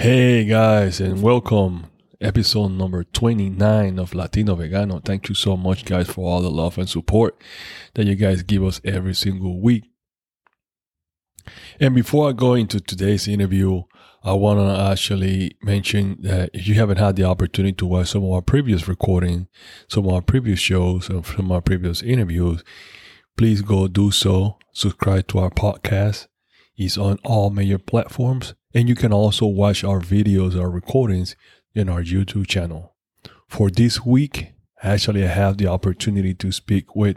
Hey 0.00 0.44
guys, 0.44 1.00
and 1.00 1.22
welcome. 1.22 1.86
Episode 2.20 2.68
number 2.68 3.02
29 3.02 3.98
of 3.98 4.14
Latino 4.14 4.54
Vegano. 4.54 5.04
Thank 5.04 5.28
you 5.28 5.34
so 5.34 5.56
much, 5.56 5.84
guys, 5.84 6.08
for 6.08 6.24
all 6.24 6.40
the 6.40 6.52
love 6.52 6.78
and 6.78 6.88
support 6.88 7.36
that 7.94 8.06
you 8.06 8.14
guys 8.14 8.44
give 8.44 8.62
us 8.62 8.80
every 8.84 9.12
single 9.12 9.60
week. 9.60 9.82
And 11.80 11.96
before 11.96 12.28
I 12.28 12.32
go 12.32 12.54
into 12.54 12.78
today's 12.78 13.26
interview, 13.26 13.82
I 14.22 14.34
want 14.34 14.60
to 14.60 14.80
actually 14.80 15.56
mention 15.64 16.18
that 16.20 16.50
if 16.52 16.68
you 16.68 16.74
haven't 16.74 16.98
had 16.98 17.16
the 17.16 17.24
opportunity 17.24 17.74
to 17.78 17.86
watch 17.86 18.10
some 18.10 18.22
of 18.22 18.30
our 18.30 18.42
previous 18.42 18.86
recording, 18.86 19.48
some 19.88 20.06
of 20.06 20.12
our 20.12 20.22
previous 20.22 20.60
shows, 20.60 21.08
and 21.08 21.26
some 21.26 21.46
of 21.46 21.50
our 21.50 21.60
previous 21.60 22.02
interviews, 22.02 22.62
please 23.36 23.62
go 23.62 23.88
do 23.88 24.12
so. 24.12 24.58
Subscribe 24.72 25.26
to 25.26 25.40
our 25.40 25.50
podcast. 25.50 26.28
It's 26.76 26.96
on 26.96 27.18
all 27.24 27.50
major 27.50 27.78
platforms 27.78 28.54
and 28.74 28.88
you 28.88 28.94
can 28.94 29.12
also 29.12 29.46
watch 29.46 29.84
our 29.84 30.00
videos, 30.00 30.58
our 30.58 30.70
recordings 30.70 31.36
in 31.74 31.88
our 31.88 32.02
YouTube 32.02 32.46
channel. 32.46 32.94
For 33.48 33.70
this 33.70 34.04
week, 34.04 34.52
actually, 34.82 35.24
I 35.24 35.28
have 35.28 35.56
the 35.56 35.66
opportunity 35.66 36.34
to 36.34 36.52
speak 36.52 36.94
with 36.94 37.16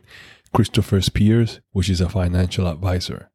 Christopher 0.53 1.01
Spears, 1.01 1.59
which 1.71 1.89
is 1.89 2.01
a 2.01 2.09
financial 2.09 2.67
advisor. 2.67 3.29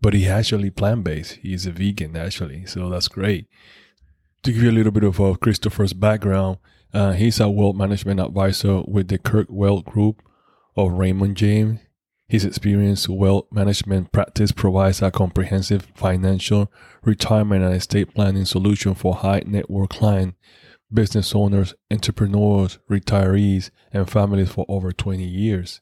But 0.00 0.14
he 0.14 0.26
actually 0.26 0.70
plant 0.70 1.04
based. 1.04 1.38
He's 1.42 1.66
a 1.66 1.72
vegan, 1.72 2.16
actually. 2.16 2.66
So 2.66 2.88
that's 2.88 3.08
great. 3.08 3.46
To 4.42 4.52
give 4.52 4.62
you 4.62 4.70
a 4.70 4.72
little 4.72 4.92
bit 4.92 5.04
of 5.04 5.20
uh, 5.20 5.34
Christopher's 5.34 5.92
background, 5.92 6.58
uh, 6.94 7.12
he's 7.12 7.38
a 7.40 7.48
wealth 7.48 7.76
management 7.76 8.20
advisor 8.20 8.82
with 8.86 9.08
the 9.08 9.18
Kirk 9.18 9.48
Wealth 9.50 9.84
Group 9.84 10.22
of 10.76 10.92
Raymond 10.92 11.36
James 11.36 11.80
his 12.30 12.44
experienced 12.44 13.08
wealth 13.08 13.46
management 13.50 14.12
practice 14.12 14.52
provides 14.52 15.02
a 15.02 15.10
comprehensive 15.10 15.88
financial, 15.96 16.70
retirement, 17.02 17.64
and 17.64 17.74
estate 17.74 18.14
planning 18.14 18.44
solution 18.44 18.94
for 18.94 19.16
high 19.16 19.42
net 19.44 19.68
worth 19.68 19.88
clients, 19.88 20.36
business 20.94 21.34
owners, 21.34 21.74
entrepreneurs, 21.90 22.78
retirees, 22.88 23.70
and 23.92 24.08
families 24.08 24.48
for 24.48 24.64
over 24.68 24.92
20 24.92 25.24
years. 25.24 25.80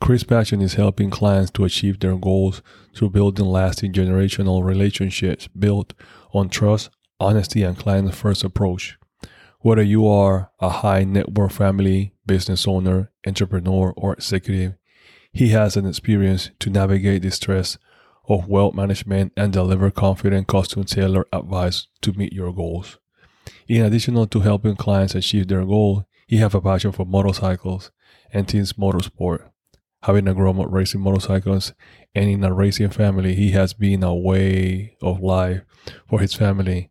Chris 0.00 0.24
Passion 0.24 0.60
is 0.60 0.74
helping 0.74 1.10
clients 1.10 1.52
to 1.52 1.64
achieve 1.64 2.00
their 2.00 2.16
goals 2.16 2.60
through 2.92 3.10
building 3.10 3.46
lasting 3.46 3.92
generational 3.92 4.64
relationships 4.64 5.46
built 5.46 5.94
on 6.32 6.48
trust, 6.48 6.90
honesty, 7.20 7.62
and 7.62 7.78
client 7.78 8.12
first 8.12 8.42
approach. 8.42 8.98
Whether 9.60 9.82
you 9.82 10.08
are 10.08 10.50
a 10.58 10.70
high 10.70 11.04
net 11.04 11.34
worth 11.34 11.52
family, 11.52 12.14
business 12.26 12.66
owner, 12.66 13.12
entrepreneur, 13.24 13.94
or 13.96 14.14
executive, 14.14 14.74
he 15.32 15.48
has 15.48 15.76
an 15.76 15.86
experience 15.86 16.50
to 16.58 16.70
navigate 16.70 17.22
the 17.22 17.30
stress 17.30 17.78
of 18.28 18.48
wealth 18.48 18.74
management 18.74 19.32
and 19.36 19.52
deliver 19.52 19.90
confident, 19.90 20.46
custom 20.46 20.84
tailored 20.84 21.26
advice 21.32 21.86
to 22.02 22.12
meet 22.12 22.32
your 22.32 22.52
goals. 22.52 22.98
In 23.66 23.84
addition 23.84 24.26
to 24.26 24.40
helping 24.40 24.76
clients 24.76 25.14
achieve 25.14 25.48
their 25.48 25.64
goal, 25.64 26.06
he 26.26 26.36
has 26.38 26.54
a 26.54 26.60
passion 26.60 26.92
for 26.92 27.06
motorcycles 27.06 27.90
and 28.32 28.46
teens 28.46 28.74
motorsport. 28.74 29.50
Having 30.02 30.28
a 30.28 30.34
grown 30.34 30.60
up 30.60 30.66
racing 30.70 31.00
motorcycles 31.00 31.72
and 32.14 32.30
in 32.30 32.44
a 32.44 32.52
racing 32.52 32.90
family, 32.90 33.34
he 33.34 33.50
has 33.52 33.72
been 33.72 34.02
a 34.02 34.14
way 34.14 34.96
of 35.02 35.20
life 35.20 35.62
for 36.08 36.20
his 36.20 36.34
family. 36.34 36.90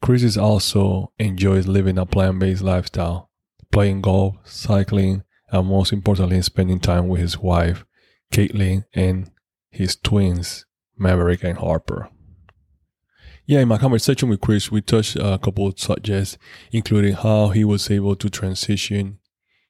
Chris 0.00 0.22
is 0.22 0.36
also 0.36 1.12
enjoys 1.18 1.66
living 1.66 1.98
a 1.98 2.06
plant 2.06 2.38
based 2.38 2.62
lifestyle, 2.62 3.30
playing 3.70 4.00
golf, 4.00 4.36
cycling, 4.44 5.22
and 5.54 5.68
most 5.68 5.92
importantly, 5.92 6.42
spending 6.42 6.80
time 6.80 7.06
with 7.06 7.20
his 7.20 7.38
wife, 7.38 7.84
Caitlin, 8.32 8.84
and 8.92 9.30
his 9.70 9.94
twins, 9.94 10.66
Maverick 10.98 11.44
and 11.44 11.58
Harper. 11.58 12.08
Yeah, 13.46 13.60
in 13.60 13.68
my 13.68 13.78
conversation 13.78 14.28
with 14.28 14.40
Chris, 14.40 14.72
we 14.72 14.80
touched 14.80 15.14
a 15.14 15.38
couple 15.38 15.68
of 15.68 15.78
subjects, 15.78 16.38
including 16.72 17.14
how 17.14 17.50
he 17.50 17.62
was 17.62 17.88
able 17.88 18.16
to 18.16 18.28
transition 18.28 19.20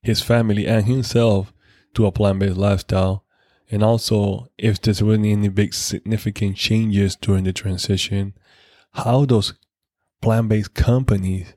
his 0.01 0.23
family 0.23 0.67
and 0.67 0.87
himself 0.87 1.53
to 1.93 2.07
a 2.07 2.13
plant 2.13 2.39
based 2.39 2.57
lifestyle, 2.57 3.25
and 3.71 3.83
also 3.83 4.49
if 4.57 4.81
there's 4.81 5.03
really 5.03 5.33
any 5.33 5.49
big 5.49 5.75
significant 5.75 6.57
changes 6.57 7.15
during 7.15 7.45
the 7.45 7.53
transition, 7.53 8.33
how 8.93 9.27
those 9.27 9.53
plant 10.23 10.49
based 10.49 10.73
companies 10.73 11.53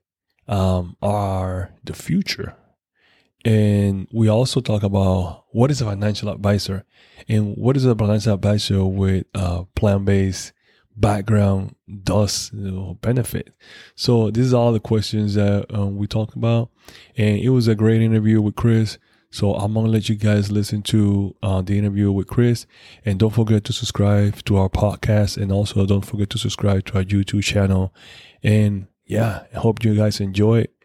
um, 0.49 0.97
are 1.01 1.73
the 1.85 1.93
future 1.93 2.57
and 3.45 4.07
we 4.11 4.27
also 4.27 4.59
talk 4.59 4.83
about 4.83 5.45
what 5.51 5.71
is 5.71 5.81
a 5.81 5.85
financial 5.85 6.29
advisor 6.29 6.83
and 7.27 7.55
what 7.55 7.77
is 7.77 7.85
a 7.85 7.95
financial 7.95 8.33
advisor 8.33 8.83
with 8.83 9.25
a 9.33 9.65
plant-based 9.75 10.53
background 10.95 11.75
does 12.03 12.51
you 12.53 12.71
know, 12.71 12.97
benefit. 13.01 13.53
So 13.95 14.31
this 14.31 14.45
is 14.45 14.53
all 14.53 14.73
the 14.73 14.79
questions 14.79 15.35
that 15.35 15.65
um, 15.73 15.97
we 15.97 16.07
talked 16.07 16.35
about. 16.35 16.69
And 17.15 17.37
it 17.37 17.49
was 17.49 17.67
a 17.67 17.75
great 17.75 18.01
interview 18.01 18.41
with 18.41 18.55
Chris. 18.55 18.97
So 19.29 19.53
I'm 19.53 19.73
gonna 19.73 19.89
let 19.89 20.09
you 20.09 20.15
guys 20.15 20.51
listen 20.51 20.81
to 20.83 21.35
uh, 21.43 21.61
the 21.61 21.77
interview 21.77 22.13
with 22.13 22.27
Chris, 22.27 22.65
and 23.03 23.19
don't 23.19 23.33
forget 23.33 23.65
to 23.65 23.73
subscribe 23.73 24.41
to 24.45 24.55
our 24.55 24.69
podcast, 24.69 25.35
and 25.35 25.51
also 25.51 25.85
don't 25.85 26.05
forget 26.05 26.29
to 26.29 26.37
subscribe 26.37 26.85
to 26.85 26.97
our 26.97 27.03
YouTube 27.03 27.43
channel. 27.43 27.93
And 28.41 28.87
yeah, 29.05 29.43
I 29.53 29.59
hope 29.59 29.83
you 29.83 29.95
guys 29.95 30.21
enjoy 30.21 30.59
it 30.59 30.76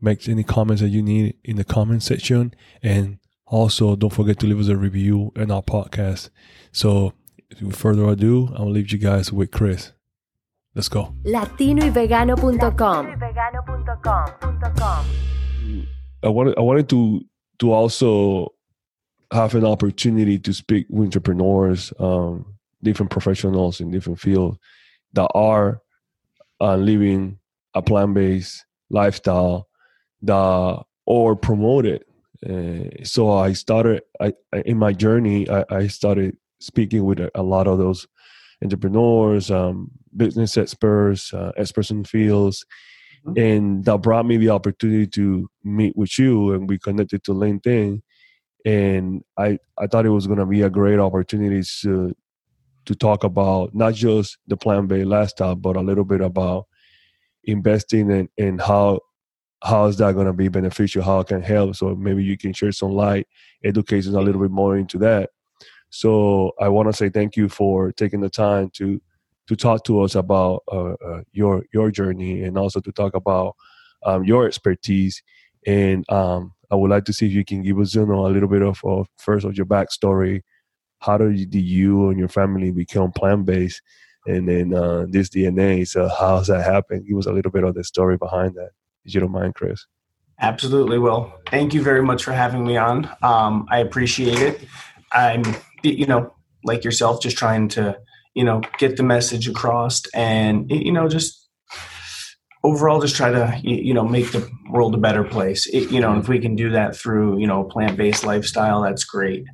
make 0.00 0.28
any 0.28 0.42
comments 0.44 0.82
that 0.82 0.88
you 0.90 1.02
need 1.02 1.36
in 1.44 1.56
the 1.56 1.64
comment 1.64 2.02
section. 2.02 2.54
And 2.82 3.18
also, 3.46 3.96
don't 3.96 4.12
forget 4.12 4.38
to 4.40 4.46
leave 4.46 4.60
us 4.60 4.68
a 4.68 4.76
review 4.76 5.32
in 5.36 5.50
our 5.50 5.62
podcast. 5.62 6.30
So, 6.72 7.12
with 7.60 7.76
further 7.76 8.08
ado, 8.08 8.52
I'll 8.56 8.70
leave 8.70 8.90
you 8.90 8.98
guys 8.98 9.32
with 9.32 9.50
Chris. 9.50 9.92
Let's 10.74 10.88
go. 10.88 11.14
Latinoyvegano.com. 11.24 13.06
I 16.22 16.28
wanted 16.28 16.58
I 16.58 16.60
wanted 16.62 16.88
to 16.88 17.20
to 17.60 17.72
also 17.72 18.54
have 19.30 19.54
an 19.54 19.64
opportunity 19.64 20.38
to 20.38 20.52
speak 20.52 20.86
with 20.88 21.06
entrepreneurs, 21.06 21.92
um, 21.98 22.54
different 22.82 23.10
professionals 23.10 23.80
in 23.80 23.90
different 23.90 24.18
fields 24.18 24.58
that 25.12 25.28
are 25.34 25.80
uh, 26.60 26.76
living 26.76 27.38
a 27.74 27.82
plant 27.82 28.14
based 28.14 28.64
lifestyle 28.90 29.68
the 30.24 30.82
or 31.06 31.36
promote 31.36 31.86
it. 31.86 32.06
Uh, 32.48 33.04
so 33.04 33.30
I 33.32 33.52
started 33.52 34.02
I, 34.20 34.32
in 34.64 34.78
my 34.78 34.92
journey. 34.92 35.48
I, 35.48 35.64
I 35.70 35.86
started 35.86 36.36
speaking 36.60 37.04
with 37.04 37.20
a, 37.20 37.30
a, 37.34 37.42
lot 37.42 37.66
of 37.66 37.78
those 37.78 38.06
entrepreneurs, 38.62 39.50
um, 39.50 39.90
business 40.16 40.56
experts, 40.56 41.32
uh, 41.32 41.52
experts 41.56 41.90
in 41.90 42.04
fields, 42.04 42.64
mm-hmm. 43.26 43.38
and 43.38 43.84
that 43.84 43.98
brought 43.98 44.26
me 44.26 44.36
the 44.36 44.50
opportunity 44.50 45.06
to 45.08 45.48
meet 45.62 45.96
with 45.96 46.18
you, 46.18 46.52
and 46.52 46.68
we 46.68 46.78
connected 46.78 47.24
to 47.24 47.32
LinkedIn. 47.32 48.00
And 48.66 49.22
I 49.38 49.58
I 49.78 49.86
thought 49.86 50.06
it 50.06 50.10
was 50.10 50.26
going 50.26 50.38
to 50.38 50.46
be 50.46 50.62
a 50.62 50.70
great 50.70 50.98
opportunity 50.98 51.62
to 51.82 52.14
to 52.86 52.94
talk 52.94 53.24
about 53.24 53.74
not 53.74 53.94
just 53.94 54.38
the 54.46 54.56
plant 54.56 54.88
based 54.88 55.06
lifestyle, 55.06 55.54
but 55.54 55.76
a 55.76 55.80
little 55.80 56.04
bit 56.04 56.20
about 56.20 56.66
investing 57.44 58.10
and, 58.10 58.28
and 58.38 58.60
how 58.60 59.00
how 59.64 59.86
is 59.86 59.96
that 59.96 60.14
going 60.14 60.26
to 60.26 60.32
be 60.32 60.48
beneficial? 60.48 61.02
How 61.02 61.22
can 61.22 61.42
help? 61.42 61.74
So 61.74 61.94
maybe 61.94 62.22
you 62.22 62.36
can 62.36 62.52
share 62.52 62.70
some 62.70 62.92
light, 62.92 63.26
education 63.64 64.14
a 64.14 64.20
little 64.20 64.40
bit 64.40 64.50
more 64.50 64.76
into 64.76 64.98
that. 64.98 65.30
So 65.88 66.52
I 66.60 66.68
want 66.68 66.88
to 66.88 66.92
say 66.92 67.08
thank 67.08 67.36
you 67.36 67.48
for 67.48 67.90
taking 67.92 68.20
the 68.20 68.30
time 68.30 68.70
to 68.74 69.00
to 69.46 69.56
talk 69.56 69.84
to 69.84 70.00
us 70.00 70.14
about 70.14 70.62
uh, 70.70 70.94
uh, 70.94 71.22
your 71.32 71.64
your 71.72 71.90
journey 71.90 72.42
and 72.42 72.58
also 72.58 72.80
to 72.80 72.92
talk 72.92 73.14
about 73.14 73.56
um, 74.04 74.24
your 74.24 74.46
expertise. 74.46 75.22
And 75.66 76.08
um, 76.10 76.52
I 76.70 76.74
would 76.74 76.90
like 76.90 77.04
to 77.06 77.12
see 77.14 77.26
if 77.26 77.32
you 77.32 77.44
can 77.44 77.62
give 77.62 77.78
us 77.78 77.94
you 77.94 78.04
know 78.04 78.26
a 78.26 78.28
little 78.28 78.48
bit 78.48 78.62
of, 78.62 78.80
of 78.84 79.08
first 79.16 79.46
of 79.46 79.56
your 79.56 79.66
backstory. 79.66 80.42
How 80.98 81.16
did 81.16 81.38
you, 81.38 81.46
did 81.46 81.64
you 81.64 82.10
and 82.10 82.18
your 82.18 82.28
family 82.28 82.70
become 82.70 83.12
plant 83.12 83.46
based? 83.46 83.80
And 84.26 84.48
then 84.48 84.74
uh, 84.74 85.06
this 85.08 85.28
DNA. 85.28 85.86
So 85.86 86.08
how's 86.08 86.48
that 86.48 86.64
happen? 86.64 87.04
Give 87.06 87.18
us 87.18 87.26
a 87.26 87.32
little 87.32 87.52
bit 87.52 87.64
of 87.64 87.74
the 87.74 87.84
story 87.84 88.16
behind 88.16 88.54
that 88.56 88.70
if 89.04 89.14
you 89.14 89.20
don't 89.20 89.32
mind, 89.32 89.54
Chris. 89.54 89.84
Absolutely. 90.40 90.98
Well, 90.98 91.40
thank 91.48 91.74
you 91.74 91.82
very 91.82 92.02
much 92.02 92.24
for 92.24 92.32
having 92.32 92.64
me 92.66 92.76
on. 92.76 93.08
Um, 93.22 93.66
I 93.70 93.78
appreciate 93.78 94.40
it. 94.40 94.60
I'm, 95.12 95.42
you 95.82 96.06
know, 96.06 96.34
like 96.64 96.82
yourself, 96.84 97.22
just 97.22 97.36
trying 97.38 97.68
to, 97.68 97.96
you 98.34 98.42
know, 98.42 98.62
get 98.78 98.96
the 98.96 99.02
message 99.02 99.48
across 99.48 100.02
and, 100.12 100.68
you 100.70 100.90
know, 100.90 101.08
just 101.08 101.48
overall 102.64 103.00
just 103.00 103.14
try 103.14 103.30
to, 103.30 103.60
you 103.62 103.94
know, 103.94 104.04
make 104.04 104.32
the 104.32 104.50
world 104.70 104.94
a 104.94 104.98
better 104.98 105.22
place. 105.22 105.66
It, 105.66 105.90
you 105.92 106.00
know, 106.00 106.18
if 106.18 106.28
we 106.28 106.40
can 106.40 106.56
do 106.56 106.70
that 106.70 106.96
through, 106.96 107.38
you 107.38 107.46
know, 107.46 107.64
plant-based 107.64 108.24
lifestyle, 108.24 108.82
that's 108.82 109.04
great. 109.04 109.44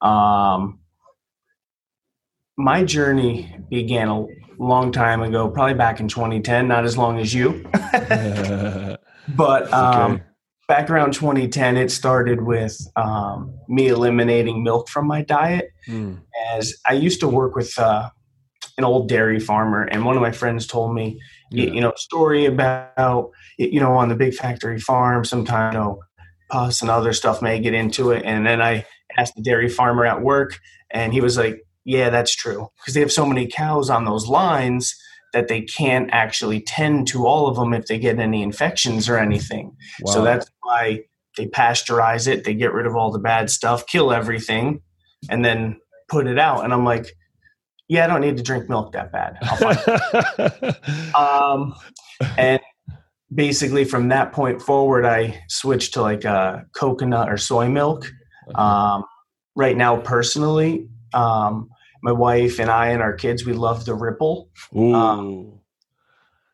Um, 0.00 0.78
my 2.56 2.84
journey 2.84 3.54
began 3.68 4.08
a 4.08 4.26
long 4.58 4.92
time 4.92 5.22
ago, 5.22 5.50
probably 5.50 5.74
back 5.74 6.00
in 6.00 6.08
2010, 6.08 6.68
not 6.68 6.84
as 6.84 6.96
long 6.96 7.18
as 7.18 7.34
you. 7.34 7.66
but 9.28 9.72
um, 9.72 10.12
okay. 10.12 10.22
back 10.68 10.90
around 10.90 11.12
2010, 11.12 11.76
it 11.76 11.90
started 11.90 12.42
with 12.42 12.78
um, 12.96 13.58
me 13.68 13.88
eliminating 13.88 14.62
milk 14.62 14.88
from 14.88 15.06
my 15.06 15.22
diet. 15.22 15.70
Mm. 15.88 16.20
As 16.50 16.74
I 16.86 16.94
used 16.94 17.20
to 17.20 17.28
work 17.28 17.54
with 17.54 17.78
uh, 17.78 18.10
an 18.78 18.84
old 18.84 19.08
dairy 19.08 19.40
farmer, 19.40 19.82
and 19.82 20.04
one 20.04 20.16
of 20.16 20.22
my 20.22 20.32
friends 20.32 20.66
told 20.66 20.94
me, 20.94 21.20
yeah. 21.50 21.66
you 21.66 21.80
know, 21.80 21.92
story 21.96 22.46
about 22.46 23.30
you 23.58 23.80
know 23.80 23.92
on 23.92 24.08
the 24.08 24.14
big 24.14 24.34
factory 24.34 24.80
farm. 24.80 25.24
Sometimes 25.24 25.74
you 25.74 25.80
know, 25.80 26.00
pus 26.50 26.80
and 26.80 26.90
other 26.90 27.12
stuff 27.12 27.42
may 27.42 27.60
get 27.60 27.74
into 27.74 28.10
it, 28.10 28.24
and 28.24 28.46
then 28.46 28.62
I 28.62 28.86
asked 29.18 29.34
the 29.36 29.42
dairy 29.42 29.68
farmer 29.68 30.06
at 30.06 30.22
work, 30.22 30.58
and 30.90 31.12
he 31.12 31.20
was 31.20 31.36
like, 31.36 31.64
"Yeah, 31.84 32.10
that's 32.10 32.34
true," 32.34 32.68
because 32.78 32.94
they 32.94 33.00
have 33.00 33.12
so 33.12 33.26
many 33.26 33.46
cows 33.46 33.90
on 33.90 34.04
those 34.04 34.26
lines 34.26 34.94
that 35.32 35.48
they 35.48 35.62
can't 35.62 36.08
actually 36.12 36.60
tend 36.60 37.06
to 37.08 37.26
all 37.26 37.46
of 37.46 37.56
them 37.56 37.72
if 37.72 37.86
they 37.86 37.98
get 37.98 38.18
any 38.18 38.42
infections 38.42 39.08
or 39.08 39.18
anything. 39.18 39.76
Wow. 40.02 40.12
So 40.12 40.24
that's 40.24 40.50
why 40.62 41.04
they 41.36 41.46
pasteurize 41.46 42.26
it, 42.26 42.44
they 42.44 42.54
get 42.54 42.72
rid 42.72 42.86
of 42.86 42.96
all 42.96 43.10
the 43.10 43.18
bad 43.18 43.50
stuff, 43.50 43.86
kill 43.86 44.12
everything, 44.12 44.82
and 45.28 45.44
then 45.44 45.80
put 46.08 46.26
it 46.26 46.38
out. 46.38 46.64
And 46.64 46.72
I'm 46.72 46.84
like, 46.84 47.06
yeah, 47.88 48.04
I 48.04 48.06
don't 48.06 48.20
need 48.20 48.36
to 48.36 48.42
drink 48.42 48.68
milk 48.68 48.92
that 48.92 49.12
bad. 49.12 49.36
um, 51.14 51.74
and 52.36 52.60
basically 53.34 53.84
from 53.84 54.08
that 54.08 54.32
point 54.32 54.60
forward, 54.62 55.04
I 55.04 55.42
switched 55.48 55.94
to 55.94 56.02
like 56.02 56.24
a 56.24 56.30
uh, 56.30 56.62
coconut 56.72 57.28
or 57.28 57.36
soy 57.36 57.68
milk. 57.68 58.10
Um, 58.54 59.04
right 59.56 59.76
now, 59.76 59.96
personally, 59.96 60.88
um, 61.14 61.68
my 62.02 62.12
wife 62.12 62.58
and 62.58 62.70
I 62.70 62.88
and 62.88 63.02
our 63.02 63.12
kids, 63.12 63.44
we 63.44 63.52
love 63.52 63.84
the 63.84 63.94
Ripple. 63.94 64.50
Ooh. 64.76 64.94
Um, 64.94 65.60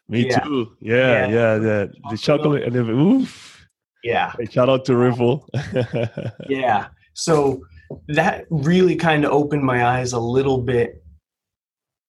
me 0.08 0.28
yeah. 0.28 0.38
too. 0.40 0.76
Yeah, 0.80 0.96
yeah, 0.96 1.26
yeah. 1.26 1.58
The, 1.58 1.92
the 2.10 2.16
chocolate 2.16 2.62
and 2.62 2.74
the 2.74 2.82
oof. 2.82 3.68
Yeah. 4.04 4.32
Hey, 4.38 4.46
shout 4.46 4.68
out 4.68 4.84
to 4.86 4.96
Ripple. 4.96 5.48
yeah. 6.48 6.88
So 7.14 7.60
that 8.08 8.44
really 8.50 8.96
kind 8.96 9.24
of 9.24 9.32
opened 9.32 9.64
my 9.64 9.86
eyes 9.86 10.12
a 10.12 10.20
little 10.20 10.58
bit 10.58 11.02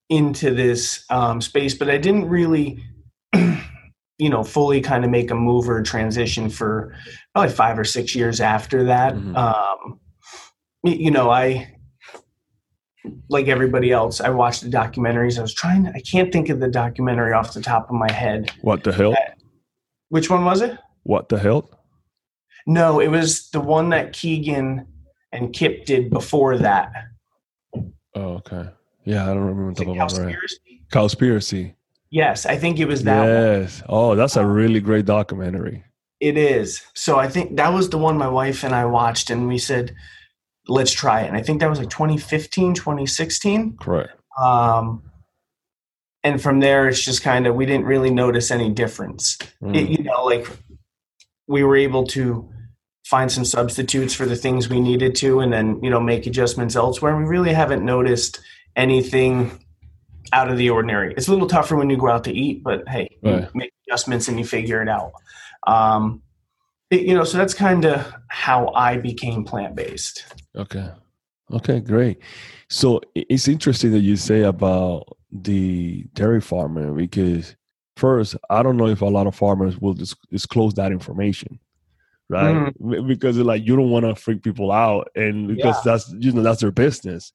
into 0.10 0.54
this 0.54 1.04
um, 1.10 1.42
space, 1.42 1.74
but 1.74 1.90
I 1.90 1.98
didn't 1.98 2.30
really, 2.30 2.83
you 3.33 4.30
know, 4.30 4.44
fully 4.44 4.81
kind 4.81 5.04
of 5.04 5.12
make 5.12 5.31
a 5.31 5.36
move 5.36 5.69
or 5.69 5.81
transition 5.81 6.50
for 6.50 6.95
probably 7.33 7.54
five 7.54 7.78
or 7.78 7.83
six 7.83 8.16
years 8.16 8.40
after 8.40 8.86
that. 8.86 9.16
Mm-hmm. 9.16 9.36
Um, 9.36 10.00
you 10.83 11.12
know, 11.12 11.30
I 11.30 11.77
like 13.30 13.48
everybody 13.48 13.92
else, 13.92 14.21
I 14.21 14.30
watched 14.30 14.63
the 14.63 14.69
documentaries. 14.69 15.38
I 15.38 15.42
was 15.42 15.54
trying 15.54 15.86
to, 15.86 15.92
I 15.94 16.01
can't 16.01 16.31
think 16.31 16.50
of 16.50 16.59
the 16.59 16.68
documentary 16.68 17.33
off 17.33 17.54
the 17.54 17.62
top 17.62 17.89
of 17.89 17.95
my 17.95 18.12
head. 18.12 18.51
What 18.62 18.83
the 18.83 18.92
hell? 18.92 19.15
Which 20.09 20.30
one 20.30 20.45
was 20.45 20.62
it? 20.62 20.77
What 21.04 21.30
the 21.30 21.39
Health? 21.39 21.74
No, 22.65 23.00
it 23.00 23.07
was 23.07 23.50
the 23.51 23.62
one 23.62 23.89
that 23.89 24.12
Keegan 24.12 24.86
and 25.31 25.54
Kip 25.54 25.86
did 25.86 26.09
before 26.09 26.57
that. 26.57 26.92
Oh, 28.13 28.42
okay. 28.44 28.69
Yeah, 29.06 29.24
I 29.24 29.27
don't 29.27 29.39
remember 29.39 29.74
the 29.74 29.86
Cowspiracy? 29.86 30.81
Cowspiracy. 30.92 31.74
Yes, 32.09 32.45
I 32.45 32.57
think 32.57 32.80
it 32.80 32.86
was 32.86 33.04
that 33.04 33.25
yes. 33.25 33.81
One. 33.81 33.88
Oh, 33.89 34.15
that's 34.15 34.36
a 34.36 34.42
um, 34.42 34.51
really 34.51 34.81
great 34.81 35.06
documentary. 35.06 35.83
It 36.19 36.38
is. 36.38 36.81
So 36.94 37.18
I 37.19 37.30
think 37.30 37.56
that 37.57 37.71
was 37.71 37.89
the 37.89 37.98
one 37.98 38.18
my 38.18 38.27
wife 38.27 38.63
and 38.63 38.75
I 38.75 38.86
watched, 38.86 39.30
and 39.30 39.48
we 39.48 39.57
said, 39.57 39.95
let's 40.68 40.92
try 40.92 41.22
it. 41.22 41.28
And 41.28 41.38
I 41.38 41.42
think 41.42 41.62
that 41.62 41.69
was 41.69 41.80
like 41.80 41.90
2015, 41.90 42.74
2016. 42.74 43.78
Correct. 43.78 44.12
Um, 44.40 45.04
and 46.24 46.42
from 46.42 46.60
there, 46.60 46.88
it's 46.88 47.04
just 47.04 47.24
kind 47.24 47.48
of, 47.48 47.56
we 47.56 47.66
didn't 47.66 47.86
really 47.86 48.10
notice 48.10 48.52
any 48.52 48.69
difference. 48.69 49.38
Mm. 49.62 49.75
It, 49.75 49.90
you 49.90 50.04
know, 50.04 50.25
like 50.25 50.48
we 51.48 51.64
were 51.64 51.78
able 51.78 52.06
to 52.08 52.50
find 53.06 53.31
some 53.31 53.46
substitutes 53.46 54.14
for 54.14 54.25
the 54.25 54.36
things 54.36 54.69
we 54.69 54.81
needed 54.81 55.16
to 55.16 55.40
and 55.40 55.54
then, 55.54 55.81
you 55.81 55.90
know, 55.90 56.02
make 56.02 56.28
adjustments 56.28 56.75
elsewhere. 56.75 57.16
We 57.16 57.24
really 57.24 57.54
haven't 57.54 57.86
noticed 57.86 58.42
anything 58.75 59.64
out 60.34 60.52
of 60.52 60.58
the 60.58 60.69
ordinary. 60.69 61.14
It's 61.16 61.30
a 61.30 61.31
little 61.31 61.48
tougher 61.48 61.78
when 61.78 61.90
you 61.90 61.98
go 61.98 62.10
out 62.10 62.25
to 62.25 62.34
eat, 62.34 62.64
but 62.64 62.88
hey, 62.90 63.18
right. 63.24 63.48
make 63.56 63.72
adjustments 63.88 64.28
and 64.28 64.38
you 64.38 64.46
figure 64.46 64.81
it 64.81 64.90
out. 64.90 65.14
Um, 65.66 66.22
you 66.92 67.13
know, 67.13 67.24
so 67.24 67.38
that's 67.38 67.54
kind 67.54 67.86
of 67.86 68.13
how 68.30 68.69
I 68.74 68.98
became 68.98 69.44
plant 69.44 69.75
based. 69.75 70.25
Okay. 70.56 70.89
Okay, 71.51 71.80
great. 71.80 72.19
So 72.69 73.01
it's 73.16 73.48
interesting 73.48 73.92
that 73.92 74.00
you 74.00 74.18
say 74.18 74.42
about 74.42 75.18
the 75.31 76.04
dairy 76.13 76.42
farmer 76.42 76.94
because 76.94 77.56
first, 77.95 78.36
I 78.50 78.63
don't 78.63 78.78
know 78.78 78.88
if 78.88 79.01
a 79.01 79.06
lot 79.06 79.28
of 79.28 79.36
farmers 79.36 79.80
will 79.80 79.95
disclose 80.30 80.74
that 80.75 80.92
information, 80.92 81.60
right? 82.30 82.74
Mm. 82.80 83.07
Because 83.07 83.38
like 83.38 83.66
you 83.66 83.75
don't 83.75 83.90
want 83.90 84.06
to 84.06 84.16
freak 84.16 84.44
people 84.44 84.72
out, 84.72 85.10
and 85.16 85.48
because 85.48 85.75
yeah. 85.86 85.92
that's 85.92 86.13
you 86.19 86.33
know 86.33 86.44
that's 86.44 86.62
their 86.62 86.72
business. 86.72 87.31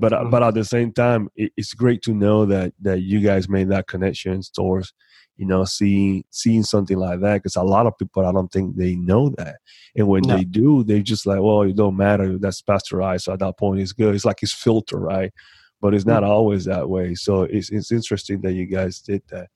But 0.00 0.12
mm. 0.12 0.30
but 0.30 0.42
at 0.42 0.54
the 0.54 0.64
same 0.64 0.92
time, 0.92 1.28
it's 1.36 1.74
great 1.74 2.02
to 2.02 2.14
know 2.14 2.46
that 2.46 2.72
that 2.80 3.02
you 3.02 3.20
guys 3.20 3.48
made 3.48 3.68
that 3.68 3.86
connection 3.86 4.40
towards 4.52 4.92
you 5.40 5.46
know, 5.46 5.64
seeing 5.64 6.22
seeing 6.28 6.62
something 6.62 6.98
like 6.98 7.20
that 7.20 7.36
because 7.36 7.56
a 7.56 7.62
lot 7.62 7.86
of 7.86 7.96
people 7.96 8.26
I 8.26 8.30
don't 8.30 8.52
think 8.52 8.76
they 8.76 8.94
know 8.94 9.30
that, 9.38 9.56
and 9.96 10.06
when 10.06 10.20
no. 10.26 10.36
they 10.36 10.44
do, 10.44 10.84
they 10.84 11.00
just 11.00 11.24
like, 11.24 11.40
well, 11.40 11.62
it 11.62 11.76
don't 11.76 11.96
matter. 11.96 12.36
That's 12.36 12.60
pasteurized, 12.60 13.24
so 13.24 13.32
at 13.32 13.38
that 13.38 13.56
point, 13.56 13.80
it's 13.80 13.92
good. 13.92 14.14
It's 14.14 14.26
like 14.26 14.42
it's 14.42 14.52
filter, 14.52 14.98
right? 14.98 15.32
But 15.80 15.94
it's 15.94 16.04
not 16.04 16.24
mm-hmm. 16.24 16.30
always 16.30 16.66
that 16.66 16.90
way. 16.90 17.14
So 17.14 17.44
it's 17.44 17.70
it's 17.70 17.90
interesting 17.90 18.42
that 18.42 18.52
you 18.52 18.66
guys 18.66 19.00
did 19.00 19.22
that. 19.30 19.48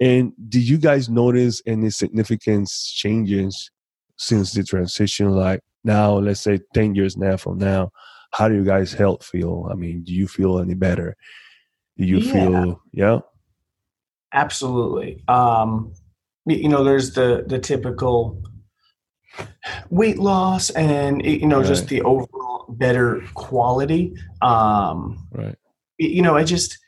And 0.00 0.32
did 0.48 0.66
you 0.66 0.78
guys 0.78 1.10
notice 1.10 1.60
any 1.66 1.90
significant 1.90 2.70
changes 2.70 3.70
since 4.16 4.52
the 4.52 4.64
transition? 4.64 5.32
Like 5.32 5.60
now, 5.84 6.14
let's 6.14 6.40
say 6.40 6.60
ten 6.72 6.94
years 6.94 7.18
now 7.18 7.36
from 7.36 7.58
now, 7.58 7.90
how 8.36 8.48
do 8.48 8.54
you 8.54 8.64
guys 8.64 8.92
health 8.92 9.24
feel? 9.24 9.66
I 9.70 9.74
mean, 9.74 10.02
do 10.02 10.12
you 10.12 10.28
feel 10.28 10.58
any 10.58 10.74
better? 10.74 11.16
Do 11.96 12.04
you 12.04 12.18
yeah. 12.18 12.32
feel 12.32 12.82
yeah? 12.92 13.18
Absolutely. 14.34 15.24
Um, 15.26 15.94
you 16.44 16.68
know, 16.68 16.84
there's 16.84 17.14
the 17.14 17.44
the 17.46 17.58
typical 17.58 18.42
weight 19.90 20.18
loss 20.18 20.70
and 20.70 21.24
you 21.24 21.46
know 21.46 21.58
right. 21.58 21.66
just 21.66 21.88
the 21.88 22.02
overall 22.02 22.66
better 22.68 23.22
quality. 23.34 24.14
Um, 24.42 25.26
right. 25.32 25.56
You 25.98 26.20
know, 26.20 26.36
I 26.36 26.44
just 26.44 26.78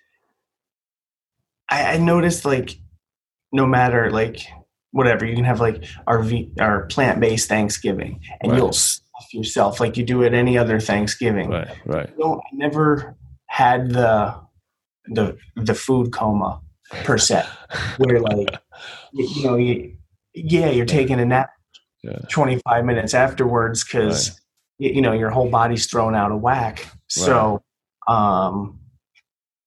I, 1.71 1.95
I 1.95 1.97
noticed 1.97 2.45
like 2.45 2.79
no 3.53 3.67
matter 3.67 4.11
like 4.11 4.47
whatever 4.91 5.25
you 5.25 5.35
can 5.35 5.45
have 5.45 5.61
like 5.61 5.85
our 6.07 6.23
v, 6.23 6.51
our 6.61 6.85
plant 6.87 7.21
based 7.21 7.49
Thanksgiving 7.49 8.21
and 8.43 8.53
right. 8.53 8.59
you'll 8.59 8.75
stuff 9.19 9.35
yourself 9.35 9.81
like 9.81 9.97
you 9.97 10.05
do 10.05 10.25
at 10.25 10.35
any 10.35 10.57
other 10.59 10.81
Thanksgiving. 10.81 11.51
Right. 11.51 11.69
Right. 11.85 12.11
You 12.17 12.25
know, 12.25 12.41
I 12.41 12.57
never 12.57 13.17
had 13.47 13.91
the 13.91 14.35
the 15.07 15.37
the 15.57 15.75
food 15.75 16.13
coma 16.13 16.61
per 17.05 17.19
se, 17.19 17.45
where 17.99 18.21
like 18.21 18.57
you, 19.13 19.43
know, 19.43 19.57
you, 19.57 19.97
yeah, 20.35 20.71
you're 20.71 20.87
taking 20.87 21.19
a 21.21 21.25
nap 21.25 21.51
yeah. 22.03 22.19
25 22.31 22.85
minutes 22.85 23.15
afterwards 23.15 23.85
because 23.85 24.31
right. 24.31 24.39
you, 24.79 24.91
you, 24.97 25.03
know 25.03 25.13
your 25.13 25.31
whole 25.31 25.51
body's 25.51 25.87
thrown 25.87 26.15
out 26.15 26.31
of 26.31 26.41
whack. 26.41 26.79
Right. 26.79 26.95
So, 27.09 27.63
um, 28.07 28.79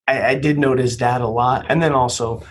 I, 0.07 0.29
I, 0.29 0.35
did 0.35 0.57
notice 0.57 0.97
that 0.97 1.21
a 1.21 1.27
lot, 1.27 1.65
and 1.69 1.81
then 1.81 1.93
also, 1.93 2.43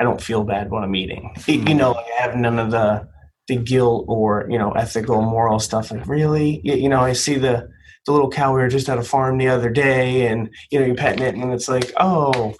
I 0.00 0.04
don't 0.04 0.20
feel 0.20 0.44
bad 0.44 0.70
when 0.70 0.82
I'm 0.82 0.94
eating. 0.96 1.34
You 1.46 1.74
know, 1.74 1.94
I 1.94 2.22
have 2.22 2.36
none 2.36 2.58
of 2.58 2.70
the 2.70 3.08
the 3.48 3.56
guilt 3.56 4.06
or 4.08 4.46
you 4.50 4.58
know 4.58 4.72
ethical 4.72 5.22
moral 5.22 5.58
stuff. 5.58 5.90
Like 5.90 6.06
really, 6.06 6.60
you 6.64 6.88
know, 6.88 7.00
I 7.00 7.12
see 7.12 7.36
the 7.36 7.68
the 8.06 8.12
little 8.12 8.30
cow 8.30 8.54
we 8.54 8.60
were 8.60 8.68
just 8.68 8.88
at 8.88 8.98
a 8.98 9.02
farm 9.02 9.38
the 9.38 9.48
other 9.48 9.70
day, 9.70 10.26
and 10.26 10.50
you 10.70 10.78
know, 10.78 10.86
you're 10.86 10.94
petting 10.94 11.22
it, 11.22 11.34
and 11.34 11.52
it's 11.52 11.68
like, 11.68 11.92
oh 11.98 12.54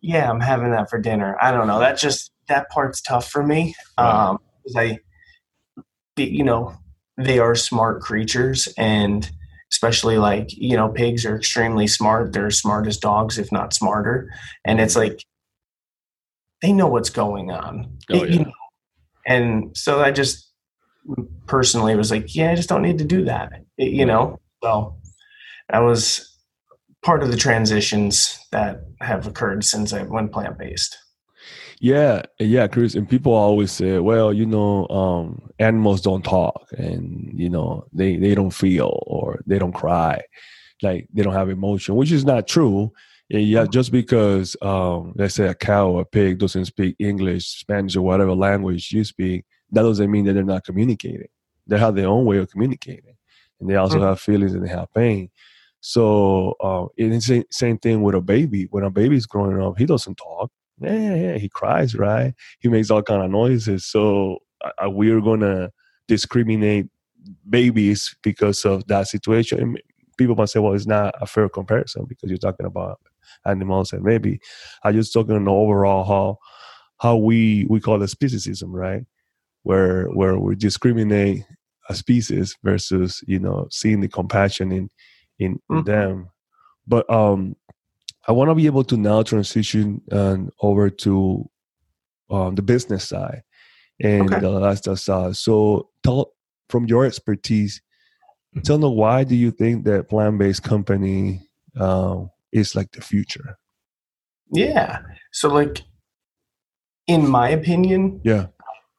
yeah, 0.00 0.30
I'm 0.30 0.40
having 0.40 0.70
that 0.70 0.90
for 0.90 0.98
dinner. 0.98 1.36
I 1.40 1.50
don't 1.50 1.66
know. 1.66 1.80
That 1.80 1.98
just 1.98 2.30
that 2.48 2.68
part's 2.70 3.00
tough 3.00 3.28
for 3.28 3.42
me. 3.42 3.74
Um, 3.96 4.38
because 4.62 4.76
I, 4.76 4.98
you 6.16 6.44
know, 6.44 6.74
they 7.16 7.38
are 7.38 7.54
smart 7.54 8.00
creatures, 8.02 8.68
and 8.76 9.30
especially 9.72 10.18
like 10.18 10.48
you 10.52 10.76
know, 10.76 10.88
pigs 10.88 11.24
are 11.24 11.36
extremely 11.36 11.86
smart. 11.86 12.32
They're 12.32 12.46
as 12.46 12.58
smart 12.58 12.86
as 12.86 12.98
dogs, 12.98 13.38
if 13.38 13.50
not 13.50 13.72
smarter. 13.72 14.30
And 14.64 14.80
it's 14.80 14.96
like 14.96 15.24
they 16.62 16.72
know 16.72 16.86
what's 16.86 17.10
going 17.10 17.50
on. 17.50 17.98
Oh, 18.10 18.24
yeah. 18.24 18.24
you 18.24 18.38
know? 18.40 18.52
And 19.26 19.76
so 19.76 20.00
I 20.00 20.10
just 20.10 20.50
personally 21.46 21.96
was 21.96 22.10
like, 22.10 22.34
yeah, 22.34 22.50
I 22.50 22.54
just 22.54 22.68
don't 22.68 22.82
need 22.82 22.98
to 22.98 23.04
do 23.04 23.24
that. 23.24 23.52
It, 23.78 23.92
you 23.92 24.06
know, 24.06 24.38
so 24.62 24.96
that 25.70 25.80
was 25.80 26.30
part 27.02 27.22
of 27.22 27.30
the 27.30 27.36
transitions 27.36 28.38
that 28.52 28.80
have 29.00 29.26
occurred 29.26 29.64
since 29.64 29.92
I 29.92 30.02
went 30.02 30.32
plant 30.32 30.58
based. 30.58 30.96
Yeah, 31.80 32.22
yeah, 32.38 32.66
Chris. 32.66 32.94
And 32.94 33.08
people 33.08 33.34
always 33.34 33.70
say, 33.70 33.98
well, 33.98 34.32
you 34.32 34.46
know, 34.46 34.88
um, 34.88 35.50
animals 35.58 36.00
don't 36.00 36.24
talk 36.24 36.66
and, 36.72 37.30
you 37.34 37.50
know, 37.50 37.84
they, 37.92 38.16
they 38.16 38.34
don't 38.34 38.54
feel 38.54 39.02
or 39.06 39.42
they 39.46 39.58
don't 39.58 39.74
cry. 39.74 40.22
Like 40.82 41.08
they 41.12 41.22
don't 41.22 41.34
have 41.34 41.50
emotion, 41.50 41.96
which 41.96 42.12
is 42.12 42.24
not 42.24 42.48
true. 42.48 42.92
Yeah, 43.38 43.62
mm-hmm. 43.62 43.70
just 43.70 43.90
because, 43.90 44.56
um, 44.62 45.12
let's 45.16 45.34
say 45.34 45.48
a 45.48 45.54
cow 45.54 45.88
or 45.88 46.02
a 46.02 46.04
pig 46.04 46.38
doesn't 46.38 46.66
speak 46.66 46.94
English, 47.00 47.46
Spanish, 47.46 47.96
or 47.96 48.02
whatever 48.02 48.32
language 48.34 48.92
you 48.92 49.02
speak, 49.02 49.44
that 49.72 49.82
doesn't 49.82 50.10
mean 50.10 50.24
that 50.26 50.34
they're 50.34 50.44
not 50.44 50.64
communicating. 50.64 51.26
They 51.66 51.78
have 51.78 51.96
their 51.96 52.06
own 52.06 52.26
way 52.26 52.38
of 52.38 52.50
communicating. 52.50 53.16
And 53.58 53.68
they 53.68 53.74
also 53.74 53.96
mm-hmm. 53.96 54.06
have 54.06 54.20
feelings 54.20 54.54
and 54.54 54.64
they 54.64 54.70
have 54.70 54.92
pain. 54.94 55.30
So 55.80 56.54
uh, 56.60 56.86
it's 56.96 57.26
the 57.26 57.44
same 57.50 57.78
thing 57.78 58.02
with 58.02 58.14
a 58.14 58.20
baby. 58.20 58.68
When 58.70 58.84
a 58.84 58.90
baby's 58.90 59.26
growing 59.26 59.60
up, 59.60 59.78
he 59.78 59.86
doesn't 59.86 60.16
talk. 60.16 60.50
Yeah, 60.80 61.14
yeah, 61.14 61.38
he 61.38 61.48
cries, 61.48 61.94
right? 61.94 62.34
He 62.60 62.68
makes 62.68 62.90
all 62.90 63.02
kind 63.02 63.22
of 63.22 63.30
noises. 63.30 63.84
So 63.84 64.38
uh, 64.64 64.90
we're 64.90 65.20
gonna 65.20 65.70
discriminate 66.08 66.86
babies 67.48 68.16
because 68.22 68.64
of 68.64 68.86
that 68.88 69.08
situation. 69.08 69.76
People 70.18 70.34
might 70.34 70.48
say, 70.48 70.58
"Well, 70.60 70.74
it's 70.74 70.86
not 70.86 71.14
a 71.20 71.26
fair 71.26 71.48
comparison 71.48 72.06
because 72.06 72.30
you're 72.30 72.38
talking 72.38 72.66
about 72.66 72.98
animals 73.46 73.92
and 73.92 74.02
maybe." 74.02 74.40
I'm 74.82 74.94
just 74.94 75.12
talking 75.12 75.48
overall 75.48 76.04
how 76.04 76.38
how 76.98 77.16
we 77.16 77.66
we 77.68 77.80
call 77.80 78.02
it 78.02 78.10
speciesism, 78.10 78.68
right? 78.68 79.02
Where 79.62 80.06
where 80.06 80.38
we 80.38 80.56
discriminate 80.56 81.44
a 81.88 81.94
species 81.94 82.56
versus 82.62 83.22
you 83.26 83.38
know 83.38 83.68
seeing 83.70 84.00
the 84.00 84.08
compassion 84.08 84.72
in 84.72 84.90
in, 85.38 85.60
mm-hmm. 85.70 85.82
them. 85.82 86.30
But 86.86 87.08
um, 87.10 87.56
I 88.26 88.32
want 88.32 88.50
to 88.50 88.54
be 88.54 88.66
able 88.66 88.84
to 88.84 88.96
now 88.96 89.22
transition 89.22 90.02
and 90.10 90.50
over 90.60 90.90
to 90.90 91.48
um, 92.30 92.54
the 92.54 92.62
business 92.62 93.08
side 93.08 93.42
and 94.00 94.30
okay. 94.30 94.40
the 94.40 94.50
lifestyle 94.50 94.96
side. 94.96 95.36
So 95.36 95.90
tell 96.02 96.32
from 96.68 96.86
your 96.86 97.04
expertise, 97.04 97.80
mm-hmm. 98.54 98.62
tell 98.62 98.78
me 98.78 98.88
why 98.88 99.24
do 99.24 99.34
you 99.34 99.50
think 99.50 99.84
that 99.84 100.08
plant 100.08 100.38
based 100.38 100.62
company 100.62 101.48
um, 101.78 102.30
is 102.54 102.74
like 102.74 102.92
the 102.92 103.02
future? 103.02 103.58
Yeah. 104.50 105.00
So 105.32 105.48
like 105.48 105.82
in 107.06 107.28
my 107.28 107.50
opinion, 107.50 108.20
yeah, 108.24 108.46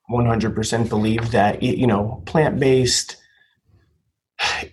100% 0.09 0.89
believe 0.89 1.31
that 1.31 1.63
you 1.63 1.87
know 1.87 2.21
plant-based 2.25 3.17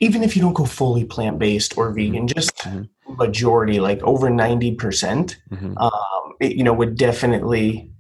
even 0.01 0.23
if 0.23 0.37
you 0.37 0.43
don't 0.43 0.55
go 0.55 0.65
fully 0.65 1.05
plant-based 1.05 1.79
or 1.79 1.93
vegan 1.93 2.27
just 2.27 2.57
mm-hmm. 2.59 2.83
majority 3.17 3.81
like 3.81 4.03
over 4.03 4.29
90% 4.29 4.77
mm 4.77 5.37
hmm 5.59 5.79
um, 5.79 5.93
it, 6.41 6.57
you 6.57 6.65
know 6.65 6.73
would 6.73 6.97
definitely 6.97 7.93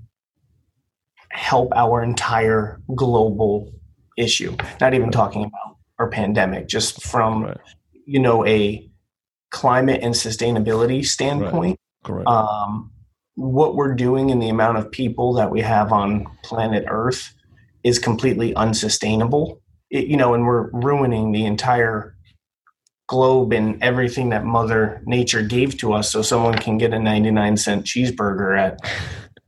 help 1.31 1.73
our 1.77 2.03
entire 2.03 2.81
global 2.95 3.73
issue 4.19 4.57
not 4.81 4.95
even 4.95 5.11
talking 5.11 5.45
about 5.45 5.77
our 5.99 6.11
pandemic 6.11 6.67
just 6.67 7.03
from 7.03 7.45
right. 7.45 7.57
you 8.05 8.19
know 8.19 8.45
a 8.47 8.91
climate 9.52 10.00
and 10.02 10.14
sustainability 10.14 11.04
standpoint 11.06 11.78
right. 11.78 11.78
Correct. 12.04 12.26
Um, 12.26 12.90
what 13.35 13.76
we're 13.76 13.94
doing 13.94 14.30
and 14.30 14.42
the 14.42 14.49
amount 14.49 14.78
of 14.78 14.90
people 14.90 15.35
that 15.35 15.50
we 15.50 15.61
have 15.61 15.92
on 15.92 16.26
planet 16.42 16.85
Earth 16.88 17.35
is 17.85 17.99
completely 17.99 18.54
unsustainable. 18.54 19.61
It, 19.90 20.06
you 20.06 20.16
know, 20.16 20.35
and 20.35 20.44
we're 20.44 20.71
ruining 20.73 21.32
the 21.32 21.47
entire 21.47 22.16
globe 23.09 23.52
and 23.52 23.82
everything 23.82 24.30
that 24.30 24.44
Mother 24.44 25.02
Nature 25.06 25.42
gave 25.42 25.78
to 25.78 25.92
us, 25.92 26.11
so 26.11 26.23
someone 26.23 26.59
can 26.59 26.78
get 26.78 26.92
a 26.92 26.99
ninety-nine 26.99 27.56
cent 27.56 27.85
cheeseburger 27.85 28.59
at 28.59 28.78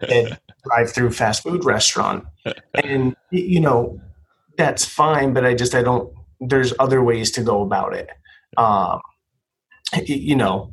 a 0.11 0.37
drive-through 0.65 1.11
fast 1.11 1.43
food 1.43 1.65
restaurant. 1.65 2.25
And 2.75 3.17
you 3.31 3.61
know, 3.61 4.01
that's 4.59 4.85
fine, 4.85 5.33
but 5.33 5.47
I 5.47 5.55
just 5.55 5.75
I 5.75 5.83
don't. 5.83 6.13
There's 6.41 6.75
other 6.79 7.03
ways 7.03 7.31
to 7.33 7.43
go 7.43 7.63
about 7.63 7.95
it. 7.95 8.11
Um, 8.57 9.01
you 10.07 10.37
know, 10.37 10.71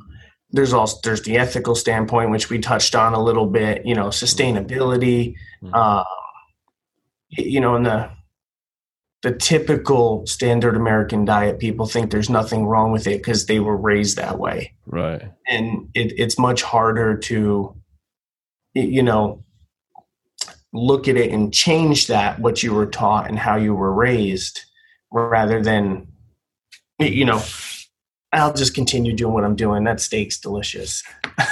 there's 0.52 0.74
also 0.74 1.00
there's 1.04 1.22
the 1.24 1.38
ethical 1.38 1.76
standpoint 1.76 2.30
which 2.30 2.50
we 2.50 2.60
touched 2.60 2.96
on 2.96 3.14
a 3.14 3.22
little 3.22 3.46
bit 3.46 3.86
you 3.86 3.96
know 3.96 4.08
sustainability 4.08 5.36
mm-hmm. 5.64 5.72
uh, 5.74 6.04
you 7.30 7.60
know 7.60 7.76
in 7.76 7.84
the 7.84 8.10
the 9.24 9.32
typical 9.32 10.26
standard 10.26 10.76
american 10.76 11.26
diet 11.26 11.60
people 11.60 11.86
think 11.86 12.12
there's 12.12 12.30
nothing 12.30 12.66
wrong 12.66 12.92
with 12.92 13.08
it 13.08 13.18
because 13.20 13.46
they 13.46 13.60
were 13.60 13.78
raised 13.78 14.18
that 14.18 14.40
way 14.40 14.74
right 14.86 15.32
and 15.48 15.90
it, 15.94 16.14
it's 16.18 16.38
much 16.38 16.64
harder 16.64 17.18
to 17.18 17.76
you 18.74 19.04
know 19.04 19.44
look 20.74 21.08
at 21.08 21.18
it 21.18 21.32
and 21.32 21.54
change 21.54 22.08
that 22.08 22.40
what 22.40 22.64
you 22.64 22.74
were 22.74 22.86
taught 22.86 23.28
and 23.28 23.38
how 23.38 23.58
you 23.58 23.76
were 23.76 23.94
raised 23.94 24.62
rather 25.12 25.62
than 25.62 26.08
you 27.00 27.26
know 27.26 27.42
I'll 28.34 28.54
just 28.54 28.74
continue 28.74 29.14
doing 29.14 29.34
what 29.34 29.44
I'm 29.44 29.56
doing. 29.56 29.84
That 29.84 30.00
steak's 30.00 30.40
delicious. 30.40 31.04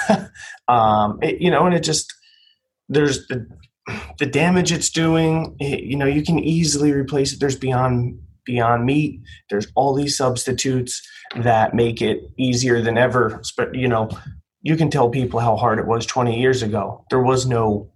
um, 0.67 1.19
it, 1.21 1.41
you 1.41 1.51
know, 1.51 1.65
and 1.65 1.75
it 1.75 1.83
just 1.83 2.13
there's 2.87 3.27
the 3.27 3.47
the 4.17 4.25
damage 4.25 4.71
it's 4.71 4.89
doing. 4.89 5.55
It, 5.59 5.83
you 5.83 5.97
know, 5.97 6.05
you 6.05 6.23
can 6.23 6.39
easily 6.39 6.91
replace 6.91 7.33
it. 7.33 7.39
There's 7.39 7.55
beyond 7.55 8.19
beyond 8.45 8.85
meat. 8.85 9.21
There's 9.49 9.67
all 9.75 9.93
these 9.93 10.15
substitutes 10.17 11.05
that 11.35 11.73
make 11.73 12.01
it 12.01 12.21
easier 12.37 12.81
than 12.81 12.97
ever. 12.97 13.41
But 13.57 13.75
you 13.75 13.87
know, 13.87 14.09
you 14.61 14.75
can 14.75 14.89
tell 14.89 15.09
people 15.09 15.39
how 15.39 15.55
hard 15.55 15.79
it 15.79 15.85
was 15.85 16.05
20 16.05 16.39
years 16.39 16.63
ago. 16.63 17.05
There 17.09 17.21
was 17.21 17.45
no, 17.45 17.91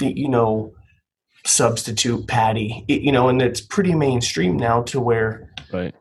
you 0.00 0.28
know, 0.28 0.72
substitute 1.44 2.26
patty. 2.26 2.84
It, 2.88 3.02
you 3.02 3.12
know, 3.12 3.28
and 3.28 3.40
it's 3.40 3.60
pretty 3.60 3.94
mainstream 3.94 4.56
now 4.56 4.82
to 4.84 5.00
where 5.00 5.52
right 5.72 5.94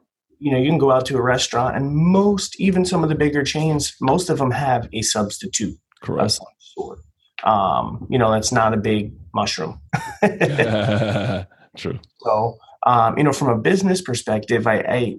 you 0.45 0.51
know 0.51 0.59
you 0.59 0.69
can 0.69 0.77
go 0.77 0.91
out 0.91 1.07
to 1.07 1.17
a 1.17 1.21
restaurant 1.21 1.75
and 1.75 1.95
most 1.95 2.59
even 2.61 2.85
some 2.85 3.01
of 3.01 3.09
the 3.09 3.15
bigger 3.15 3.43
chains 3.43 3.95
most 3.99 4.29
of 4.29 4.37
them 4.37 4.51
have 4.51 4.87
a 4.93 5.01
substitute 5.01 5.75
Correct. 6.03 6.23
of 6.23 6.31
some 6.31 6.47
sort. 6.59 6.99
Um, 7.43 8.05
you 8.11 8.19
know 8.19 8.31
that's 8.31 8.51
not 8.51 8.71
a 8.73 8.77
big 8.77 9.13
mushroom. 9.33 9.81
True. 11.77 11.99
So 12.19 12.57
um, 12.85 13.17
you 13.17 13.23
know 13.23 13.33
from 13.33 13.49
a 13.49 13.57
business 13.57 14.01
perspective 14.01 14.67
i, 14.67 14.77
I 14.77 15.17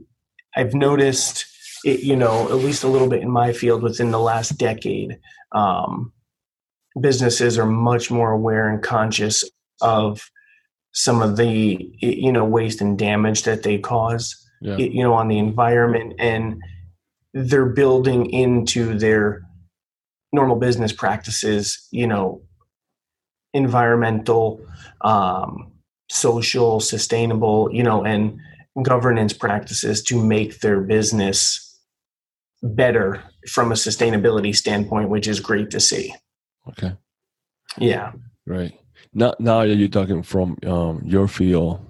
i've 0.54 0.74
noticed 0.74 1.44
it, 1.84 2.00
you 2.00 2.14
know 2.14 2.48
at 2.48 2.54
least 2.54 2.84
a 2.84 2.88
little 2.88 3.08
bit 3.08 3.20
in 3.20 3.30
my 3.30 3.52
field 3.52 3.82
within 3.82 4.12
the 4.12 4.20
last 4.20 4.56
decade 4.56 5.18
um, 5.52 6.12
businesses 7.00 7.58
are 7.58 7.66
much 7.66 8.12
more 8.12 8.30
aware 8.30 8.68
and 8.68 8.80
conscious 8.80 9.42
of 9.80 10.30
some 10.92 11.20
of 11.20 11.36
the 11.36 11.90
you 11.98 12.30
know 12.30 12.44
waste 12.44 12.80
and 12.80 12.96
damage 12.96 13.42
that 13.42 13.64
they 13.64 13.76
cause 13.76 14.45
yeah. 14.60 14.76
you 14.76 15.02
know 15.02 15.12
on 15.12 15.28
the 15.28 15.38
environment 15.38 16.14
and 16.18 16.62
they're 17.34 17.66
building 17.66 18.30
into 18.30 18.98
their 18.98 19.42
normal 20.32 20.56
business 20.56 20.92
practices 20.92 21.86
you 21.90 22.06
know 22.06 22.42
environmental 23.52 24.60
um, 25.02 25.72
social 26.10 26.80
sustainable 26.80 27.68
you 27.72 27.82
know 27.82 28.04
and 28.04 28.38
governance 28.82 29.32
practices 29.32 30.02
to 30.02 30.22
make 30.22 30.60
their 30.60 30.80
business 30.80 31.62
better 32.62 33.22
from 33.48 33.72
a 33.72 33.74
sustainability 33.74 34.54
standpoint 34.54 35.08
which 35.08 35.28
is 35.28 35.40
great 35.40 35.70
to 35.70 35.80
see. 35.80 36.14
Okay. 36.68 36.92
Yeah. 37.78 38.12
Right. 38.46 38.78
Now 39.14 39.34
now 39.38 39.62
you're 39.62 39.88
talking 39.88 40.22
from 40.22 40.56
um, 40.66 41.02
your 41.04 41.28
field 41.28 41.80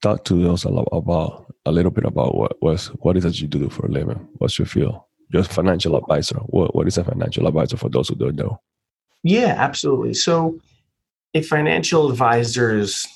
talk 0.00 0.24
to 0.24 0.50
us 0.50 0.64
a 0.64 0.68
lot 0.68 0.88
about 0.92 1.41
a 1.64 1.72
little 1.72 1.90
bit 1.90 2.04
about 2.04 2.36
what 2.36 2.60
was 2.62 2.88
what 3.00 3.16
is 3.16 3.24
it 3.24 3.40
you 3.40 3.48
do 3.48 3.68
for 3.68 3.86
a 3.86 3.90
living? 3.90 4.28
What's 4.38 4.58
your 4.58 4.66
field? 4.66 5.00
You're 5.30 5.44
financial 5.44 5.96
advisor. 5.96 6.36
What 6.46 6.74
what 6.74 6.86
is 6.86 6.98
a 6.98 7.04
financial 7.04 7.46
advisor 7.46 7.76
for 7.76 7.88
those 7.88 8.08
who 8.08 8.16
don't 8.16 8.36
know? 8.36 8.60
Yeah, 9.22 9.54
absolutely. 9.56 10.14
So 10.14 10.58
a 11.34 11.42
financial 11.42 12.10
advisor 12.10 12.76
is 12.76 13.06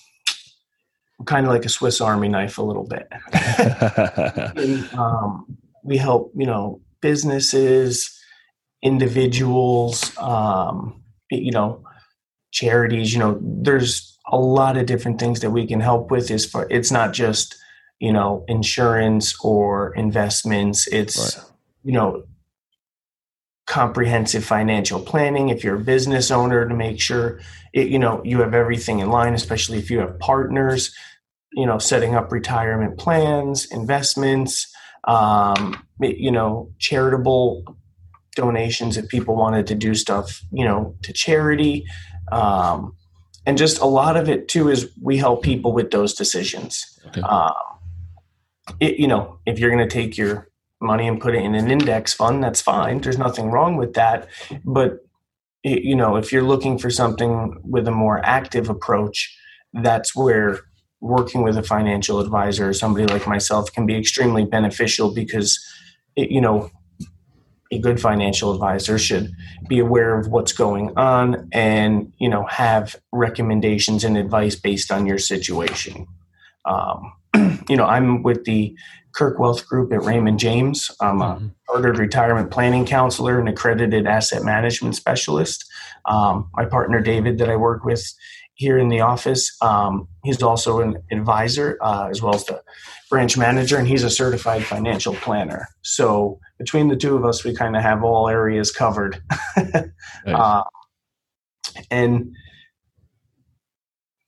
kind 1.25 1.47
of 1.47 1.53
like 1.53 1.65
a 1.65 1.69
Swiss 1.69 2.01
Army 2.01 2.29
knife 2.29 2.59
a 2.59 2.63
little 2.63 2.85
bit. 2.85 3.09
and, 4.57 4.95
um, 4.95 5.59
we 5.83 5.97
help, 5.97 6.33
you 6.37 6.47
know, 6.47 6.81
businesses, 7.01 8.17
individuals, 8.83 10.17
um, 10.19 11.03
you 11.31 11.51
know, 11.51 11.83
charities, 12.53 13.13
you 13.13 13.19
know, 13.19 13.39
there's 13.41 14.17
a 14.31 14.37
lot 14.37 14.77
of 14.77 14.87
different 14.87 15.19
things 15.19 15.41
that 15.41 15.51
we 15.51 15.67
can 15.67 15.81
help 15.81 16.11
with 16.11 16.31
is 16.31 16.45
for 16.45 16.67
it's 16.71 16.91
not 16.91 17.13
just 17.13 17.57
you 17.99 18.13
know 18.13 18.45
insurance 18.49 19.35
or 19.43 19.95
investments 19.95 20.87
it's 20.89 21.37
right. 21.37 21.47
you 21.83 21.93
know 21.93 22.25
comprehensive 23.67 24.45
financial 24.45 25.01
planning 25.01 25.49
if 25.49 25.65
you're 25.65 25.77
a 25.77 25.81
business 25.81 26.31
owner 26.31 26.69
to 26.69 26.75
make 26.75 27.01
sure 27.01 27.41
it, 27.73 27.89
you 27.89 27.99
know 27.99 28.23
you 28.25 28.41
have 28.41 28.55
everything 28.55 29.01
in 29.01 29.11
line 29.11 29.35
especially 29.35 29.79
if 29.79 29.91
you 29.91 29.99
have 29.99 30.19
partners 30.19 30.95
you 31.53 31.67
know 31.67 31.79
setting 31.79 32.15
up 32.15 32.31
retirement 32.31 32.99
plans 32.99 33.67
investments 33.73 34.73
um, 35.09 35.77
you 36.01 36.31
know 36.31 36.71
charitable 36.79 37.65
donations 38.35 38.97
if 38.97 39.09
people 39.09 39.35
wanted 39.35 39.67
to 39.67 39.75
do 39.75 39.95
stuff 39.95 40.43
you 40.53 40.65
know 40.65 40.95
to 41.03 41.13
charity 41.13 41.85
um, 42.31 42.95
and 43.47 43.57
just 43.57 43.81
a 43.81 43.87
lot 43.87 44.17
of 44.17 44.29
it 44.29 44.49
too 44.49 44.69
is 44.69 44.91
we 45.01 45.17
help 45.17 45.43
people 45.43 45.73
with 45.73 45.91
those 45.91 46.15
decisions 46.15 46.99
okay. 47.09 47.23
um, 47.23 47.53
it, 48.81 48.99
you 48.99 49.09
know, 49.09 49.39
if 49.47 49.59
you're 49.59 49.71
going 49.71 49.87
to 49.87 49.93
take 49.93 50.17
your 50.17 50.49
money 50.81 51.09
and 51.09 51.21
put 51.21 51.35
it 51.35 51.43
in 51.43 51.55
an 51.55 51.71
index 51.71 52.13
fund, 52.13 52.43
that's 52.43 52.61
fine. 52.61 53.01
There's 53.01 53.19
nothing 53.19 53.51
wrong 53.51 53.77
with 53.77 53.95
that. 53.95 54.29
But, 54.65 54.99
it, 55.63 55.83
you 55.83 55.97
know, 55.97 56.17
if 56.17 56.33
you're 56.33 56.43
looking 56.43 56.79
for 56.79 56.91
something 56.91 57.61
with 57.65 57.89
a 57.89 57.93
more 57.93 58.25
active 58.25 58.69
approach, 58.69 59.37
that's 59.73 60.15
where 60.15 60.61
working 61.01 61.43
with 61.43 61.57
a 61.57 61.63
financial 61.63 62.21
advisor 62.21 62.69
or 62.69 62.73
somebody 62.73 63.07
like 63.07 63.27
myself 63.27 63.73
can 63.73 63.87
be 63.87 63.97
extremely 63.97 64.45
beneficial 64.45 65.13
because, 65.15 65.59
it, 66.17 66.31
you 66.31 66.41
know, 66.41 66.71
a 67.73 67.79
good 67.79 68.01
financial 68.01 68.53
advisor 68.53 68.99
should 68.99 69.33
be 69.69 69.79
aware 69.79 70.19
of 70.19 70.29
what's 70.29 70.53
going 70.53 70.97
on 70.97 71.49
and 71.53 72.13
you 72.19 72.29
know 72.29 72.45
have 72.47 72.97
recommendations 73.13 74.05
and 74.05 74.17
advice 74.17 74.55
based 74.55 74.93
on 74.93 75.07
your 75.07 75.19
situation 75.19 76.07
um, 76.65 77.13
you 77.69 77.77
know 77.77 77.85
i'm 77.87 78.23
with 78.23 78.45
the 78.45 78.77
kirk 79.13 79.39
wealth 79.39 79.67
group 79.67 79.93
at 79.93 80.03
raymond 80.03 80.39
james 80.39 80.91
i'm 81.01 81.21
a 81.23 81.37
Mhm. 81.37 81.51
chartered 81.67 81.99
retirement 81.99 82.51
planning 82.51 82.85
counselor 82.87 83.39
and 83.41 83.49
accredited 83.49 84.07
asset 84.07 84.43
management 84.45 84.95
specialist 84.97 85.65
um, 86.07 86.49
my 86.55 86.65
partner 86.65 87.01
david 87.01 87.39
that 87.39 87.49
i 87.51 87.57
work 87.57 87.85
with 87.85 88.05
here 88.55 88.79
in 88.79 88.89
the 88.89 89.01
office 89.01 89.55
um, 89.63 90.09
he's 90.25 90.43
also 90.43 90.81
an 90.81 90.97
advisor 91.13 91.77
uh, 91.83 92.09
as 92.11 92.23
well 92.23 92.35
as 92.35 92.45
the 92.47 92.63
branch 93.11 93.37
manager 93.37 93.77
and 93.79 93.87
he's 93.89 94.03
a 94.05 94.11
certified 94.11 94.65
financial 94.65 95.15
planner 95.15 95.69
so 95.83 96.39
between 96.59 96.89
the 96.89 96.97
two 96.97 97.17
of 97.17 97.25
us 97.25 97.45
we 97.45 97.55
kind 97.55 97.77
of 97.77 97.83
have 97.83 98.03
all 98.03 98.29
areas 98.29 98.71
covered 98.73 99.23
Nice. 99.57 99.93
uh, 100.27 100.63
and 101.91 102.35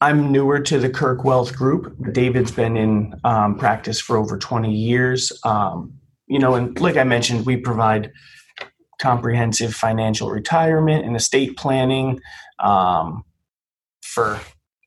I'm 0.01 0.31
newer 0.31 0.61
to 0.61 0.79
the 0.79 0.89
Kirk 0.89 1.25
Wealth 1.25 1.57
Group. 1.57 1.95
David's 2.13 2.53
been 2.53 2.77
in 2.77 3.15
um, 3.25 3.59
practice 3.59 4.01
for 4.01 4.17
over 4.17 4.39
20 4.39 4.73
years. 4.73 5.33
Um, 5.45 5.95
you 6.29 6.39
know, 6.39 6.55
and 6.55 6.79
like 6.81 6.97
I 6.97 7.05
mentioned, 7.05 7.47
we 7.47 7.57
provide 7.57 8.13
comprehensive 9.01 9.75
financial 9.75 10.31
retirement 10.31 11.05
and 11.05 11.17
estate 11.17 11.57
planning 11.57 12.21
um, 12.61 13.25
for 14.03 14.41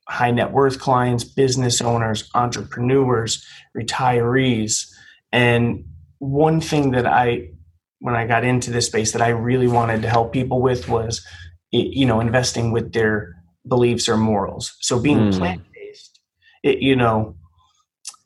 high 0.08 0.30
net 0.30 0.52
worth 0.52 0.78
clients, 0.78 1.24
business 1.24 1.82
owners, 1.82 2.30
entrepreneurs, 2.34 3.46
retirees. 3.76 4.86
And 5.30 5.84
one 6.18 6.60
thing 6.60 6.92
that 6.92 7.06
I, 7.06 7.50
when 7.98 8.14
I 8.14 8.26
got 8.26 8.44
into 8.44 8.70
this 8.70 8.86
space, 8.86 9.12
that 9.12 9.22
I 9.22 9.28
really 9.28 9.68
wanted 9.68 10.02
to 10.02 10.08
help 10.08 10.32
people 10.32 10.62
with 10.62 10.88
was, 10.88 11.26
you 11.70 12.06
know, 12.06 12.20
investing 12.20 12.72
with 12.72 12.92
their 12.92 13.41
beliefs 13.66 14.08
or 14.08 14.16
morals. 14.16 14.76
So 14.80 14.98
being 14.98 15.28
Mm. 15.28 15.38
plant 15.38 15.62
based, 15.74 16.20
it 16.62 16.78
you 16.78 16.96
know, 16.96 17.36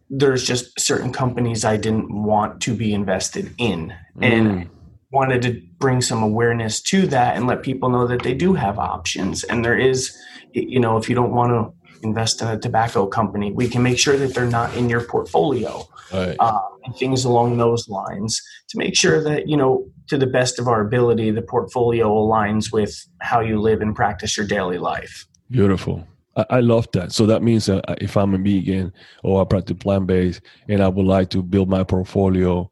there's 0.09 0.45
just 0.47 0.79
certain 0.79 1.13
companies 1.13 1.65
I 1.65 1.77
didn't 1.77 2.11
want 2.25 2.61
to 2.63 2.75
be 2.75 2.95
invested 2.95 3.53
in, 3.59 3.93
and 4.23 4.47
Mm. 4.49 4.71
wanted 5.13 5.43
to 5.43 5.63
bring 5.79 6.01
some 6.01 6.23
awareness 6.23 6.81
to 6.83 7.07
that 7.09 7.37
and 7.37 7.47
let 7.47 7.63
people 7.63 7.89
know 7.89 8.07
that 8.07 8.23
they 8.23 8.35
do 8.35 8.55
have 8.55 8.79
options 8.79 9.45
and 9.45 9.65
there 9.65 9.79
is 9.79 10.15
you 10.53 10.81
know 10.81 10.97
if 10.97 11.09
you 11.09 11.15
don't 11.15 11.31
want 11.33 11.51
to 11.53 11.86
invest 12.03 12.43
in 12.43 12.49
a 12.49 12.59
tobacco 12.59 13.07
company 13.07 13.53
we 13.53 13.69
can 13.69 13.83
make 13.83 13.99
sure 13.99 14.17
that 14.17 14.35
they're 14.35 14.47
not 14.51 14.75
in 14.77 14.89
your 14.89 15.03
portfolio 15.03 15.87
Right. 16.13 16.37
uh, 16.39 16.59
and 16.85 16.95
things 16.97 17.25
along 17.25 17.59
those 17.59 17.89
lines 17.89 18.41
to 18.69 18.79
make 18.79 18.97
sure 18.97 19.23
that 19.25 19.49
you 19.49 19.57
know 19.57 19.87
to 20.09 20.17
the 20.17 20.27
best 20.27 20.59
of 20.61 20.69
our 20.69 20.81
ability 20.81 21.31
the 21.33 21.43
portfolio 21.43 22.09
aligns 22.09 22.73
with 22.73 22.95
how 23.21 23.41
you 23.41 23.61
live 23.61 23.81
and 23.81 23.95
practice 23.95 24.37
your 24.37 24.47
daily 24.47 24.79
life 24.79 25.27
Beautiful. 25.51 26.07
I, 26.37 26.47
I 26.51 26.61
love 26.61 26.89
that. 26.93 27.13
So 27.13 27.27
that 27.27 27.43
means 27.43 27.67
that 27.67 27.85
if 28.01 28.17
I'm 28.17 28.35
a 28.35 28.39
vegan 28.39 28.93
or 29.23 29.41
I 29.41 29.45
practice 29.45 29.77
plant 29.79 30.07
based 30.07 30.41
and 30.69 30.83
I 30.83 30.89
would 30.89 31.07
like 31.07 31.31
to 31.31 31.43
build 31.43 31.69
my 31.69 31.85
portfolio 31.85 32.71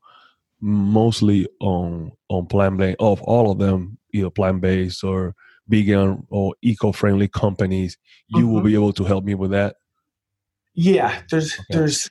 mostly 0.60 1.46
on 1.60 2.10
on 2.28 2.46
plant 2.46 2.78
based 2.78 2.96
of 3.00 3.22
all 3.22 3.50
of 3.50 3.58
them, 3.58 3.98
either 4.12 4.30
plant 4.30 4.60
based 4.60 5.04
or 5.04 5.34
vegan 5.68 6.26
or 6.30 6.54
eco 6.62 6.92
friendly 6.92 7.28
companies, 7.28 7.96
you 8.28 8.46
will 8.48 8.60
Mhm. 8.60 8.64
be 8.64 8.74
able 8.74 8.92
to 8.92 9.04
help 9.04 9.24
me 9.24 9.34
with 9.34 9.50
that. 9.52 9.76
yeah 10.76 11.22
there's 11.30 11.54
Okay. 11.54 11.64
there's 11.70 12.10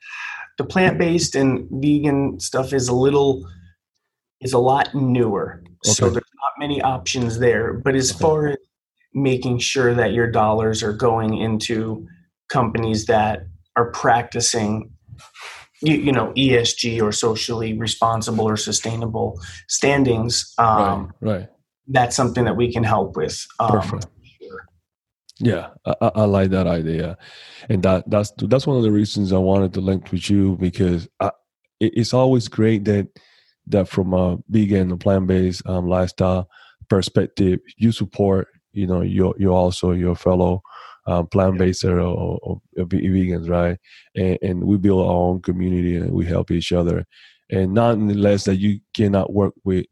the 0.57 0.63
plant-based 0.63 1.35
and 1.35 1.67
vegan 1.83 2.39
stuff 2.39 2.71
is 2.71 2.87
a 2.87 2.93
little 2.93 3.45
is 4.39 4.53
a 4.53 4.57
lot 4.59 4.95
newer 4.95 5.61
so 5.83 6.05
there's 6.09 6.33
not 6.41 6.53
many 6.59 6.81
options 6.81 7.39
there 7.39 7.73
but 7.73 7.93
as 7.95 8.11
Okay. 8.11 8.19
far 8.21 8.47
as 8.47 8.57
making 9.13 9.57
sure 9.59 9.93
that 9.93 10.13
your 10.13 10.31
dollars 10.31 10.81
are 10.81 10.93
going 10.93 11.37
into 11.37 12.07
companies 12.49 13.05
that 13.07 13.45
are 13.75 13.91
practicing 13.91 14.89
you, 15.81 15.95
you 15.95 16.11
know 16.13 16.31
esg 16.37 17.01
or 17.01 17.11
socially 17.11 17.77
responsible 17.77 18.45
or 18.47 18.55
sustainable 18.55 19.37
standings 19.67 20.53
um, 20.57 21.11
right. 21.21 21.39
Right. 21.39 21.49
That's 21.87 22.15
something 22.15 22.45
that 22.45 22.55
we 22.55 22.71
can 22.71 22.83
help 22.83 23.15
with 23.15 23.45
um, 23.59 23.71
Perfect. 23.71 24.07
sure. 24.41 24.65
Yeah, 25.39 25.69
I, 25.85 26.11
I 26.15 26.25
like 26.25 26.51
that 26.51 26.67
idea, 26.67 27.17
and 27.69 27.83
that 27.83 28.09
that's 28.09 28.31
that's 28.37 28.67
one 28.67 28.77
of 28.77 28.83
the 28.83 28.91
reasons 28.91 29.33
I 29.33 29.37
wanted 29.37 29.73
to 29.73 29.81
link 29.81 30.11
with 30.11 30.29
you 30.29 30.57
because 30.59 31.07
I, 31.19 31.31
it, 31.79 31.93
it's 31.95 32.13
always 32.13 32.47
great 32.47 32.85
that 32.85 33.07
that 33.67 33.87
from 33.87 34.13
a 34.13 34.37
vegan 34.49 34.91
and 34.91 34.99
plant 34.99 35.27
based 35.27 35.67
um, 35.67 35.87
lifestyle 35.87 36.49
perspective, 36.89 37.59
you 37.77 37.91
support. 37.91 38.47
You 38.71 38.87
know, 38.87 39.01
you're 39.01 39.35
you're 39.37 39.53
also 39.53 39.91
your 39.91 40.15
fellow 40.15 40.61
um, 41.05 41.27
plant 41.27 41.57
based 41.57 41.83
or, 41.83 41.99
or, 41.99 42.39
or 42.41 42.61
vegans, 42.77 43.49
right? 43.49 43.77
And, 44.15 44.37
and 44.41 44.63
we 44.63 44.77
build 44.77 45.05
our 45.05 45.13
own 45.13 45.41
community 45.41 45.97
and 45.97 46.11
we 46.11 46.25
help 46.25 46.51
each 46.51 46.71
other, 46.71 47.05
and 47.49 47.73
not 47.73 47.95
unless 47.95 48.45
that 48.45 48.55
you 48.55 48.79
cannot 48.93 49.33
work 49.33 49.53
with 49.63 49.85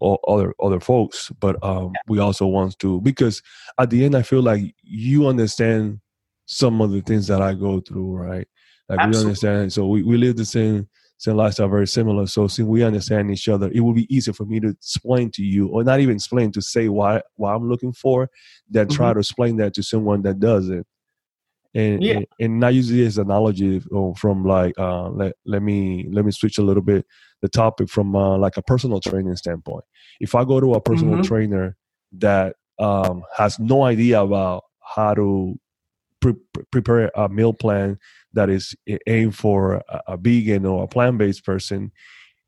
all 0.00 0.20
other 0.28 0.54
other 0.62 0.80
folks, 0.80 1.30
but 1.40 1.56
um, 1.64 1.92
we 2.08 2.18
also 2.18 2.46
want 2.46 2.78
to 2.80 3.00
because 3.00 3.42
at 3.78 3.90
the 3.90 4.04
end 4.04 4.14
i 4.16 4.22
feel 4.22 4.42
like 4.42 4.74
you 4.82 5.26
understand 5.26 6.00
some 6.46 6.80
of 6.80 6.90
the 6.92 7.00
things 7.00 7.26
that 7.26 7.42
i 7.42 7.54
go 7.54 7.80
through 7.80 8.14
right? 8.14 8.46
Like 8.88 9.00
we 9.00 9.16
understand 9.16 9.72
so 9.72 9.86
we, 9.88 10.02
we 10.02 10.16
live 10.16 10.36
the 10.36 10.44
same 10.44 10.88
same 11.18 11.36
lifestyle 11.36 11.68
very 11.68 11.86
similar 11.88 12.26
so 12.26 12.46
since 12.46 12.68
we 12.68 12.84
understand 12.84 13.30
each 13.30 13.48
other 13.48 13.70
it 13.72 13.80
will 13.80 13.94
be 13.94 14.06
easier 14.14 14.34
for 14.34 14.44
me 14.44 14.60
to 14.60 14.68
explain 14.68 15.30
to 15.30 15.42
you 15.42 15.68
or 15.68 15.82
not 15.82 15.98
even 16.00 16.14
explain 16.14 16.52
to 16.52 16.60
say 16.60 16.88
why 16.88 17.20
what 17.36 17.54
i'm 17.54 17.68
looking 17.68 17.92
for 17.92 18.28
than 18.70 18.86
try 18.88 19.12
to 19.12 19.20
explain 19.20 19.56
that 19.56 19.72
to 19.74 19.82
someone 19.82 20.22
that 20.22 20.38
doesn't. 20.38 20.86
And, 21.74 22.02
Yeah. 22.02 22.12
and 22.14 22.26
and 22.40 22.60
not 22.60 22.74
use 22.74 22.90
it 22.90 23.04
as 23.04 23.18
an 23.18 23.26
analogy 23.26 23.82
oh, 23.92 24.14
from 24.14 24.44
like 24.44 24.78
uh 24.78 25.08
let, 25.08 25.34
let 25.44 25.62
me 25.62 26.06
let 26.10 26.24
me 26.24 26.30
switch 26.32 26.58
a 26.58 26.62
little 26.62 26.82
bit 26.82 27.04
the 27.46 27.58
topic 27.58 27.88
from 27.88 28.14
uh, 28.16 28.36
like 28.36 28.56
a 28.56 28.62
personal 28.62 29.00
training 29.00 29.36
standpoint. 29.36 29.84
If 30.20 30.34
i 30.34 30.42
go 30.44 30.60
to 30.60 30.74
a 30.74 30.80
personal 30.80 31.16
Mhm. 31.16 31.24
trainer 31.30 31.76
that 32.18 32.56
um, 32.78 33.22
has 33.36 33.58
no 33.58 33.84
idea 33.84 34.20
about 34.20 34.64
how 34.94 35.14
to 35.14 35.28
pre- 36.20 36.40
pre- 36.52 36.64
prepare 36.70 37.10
a 37.14 37.28
meal 37.28 37.52
plan 37.54 37.98
that 38.36 38.48
is 38.50 38.74
aimed 39.06 39.34
for 39.34 39.58
a, 39.88 40.00
a 40.08 40.16
vegan 40.16 40.66
or 40.66 40.84
a 40.84 40.88
plant-based 40.88 41.44
person 41.44 41.90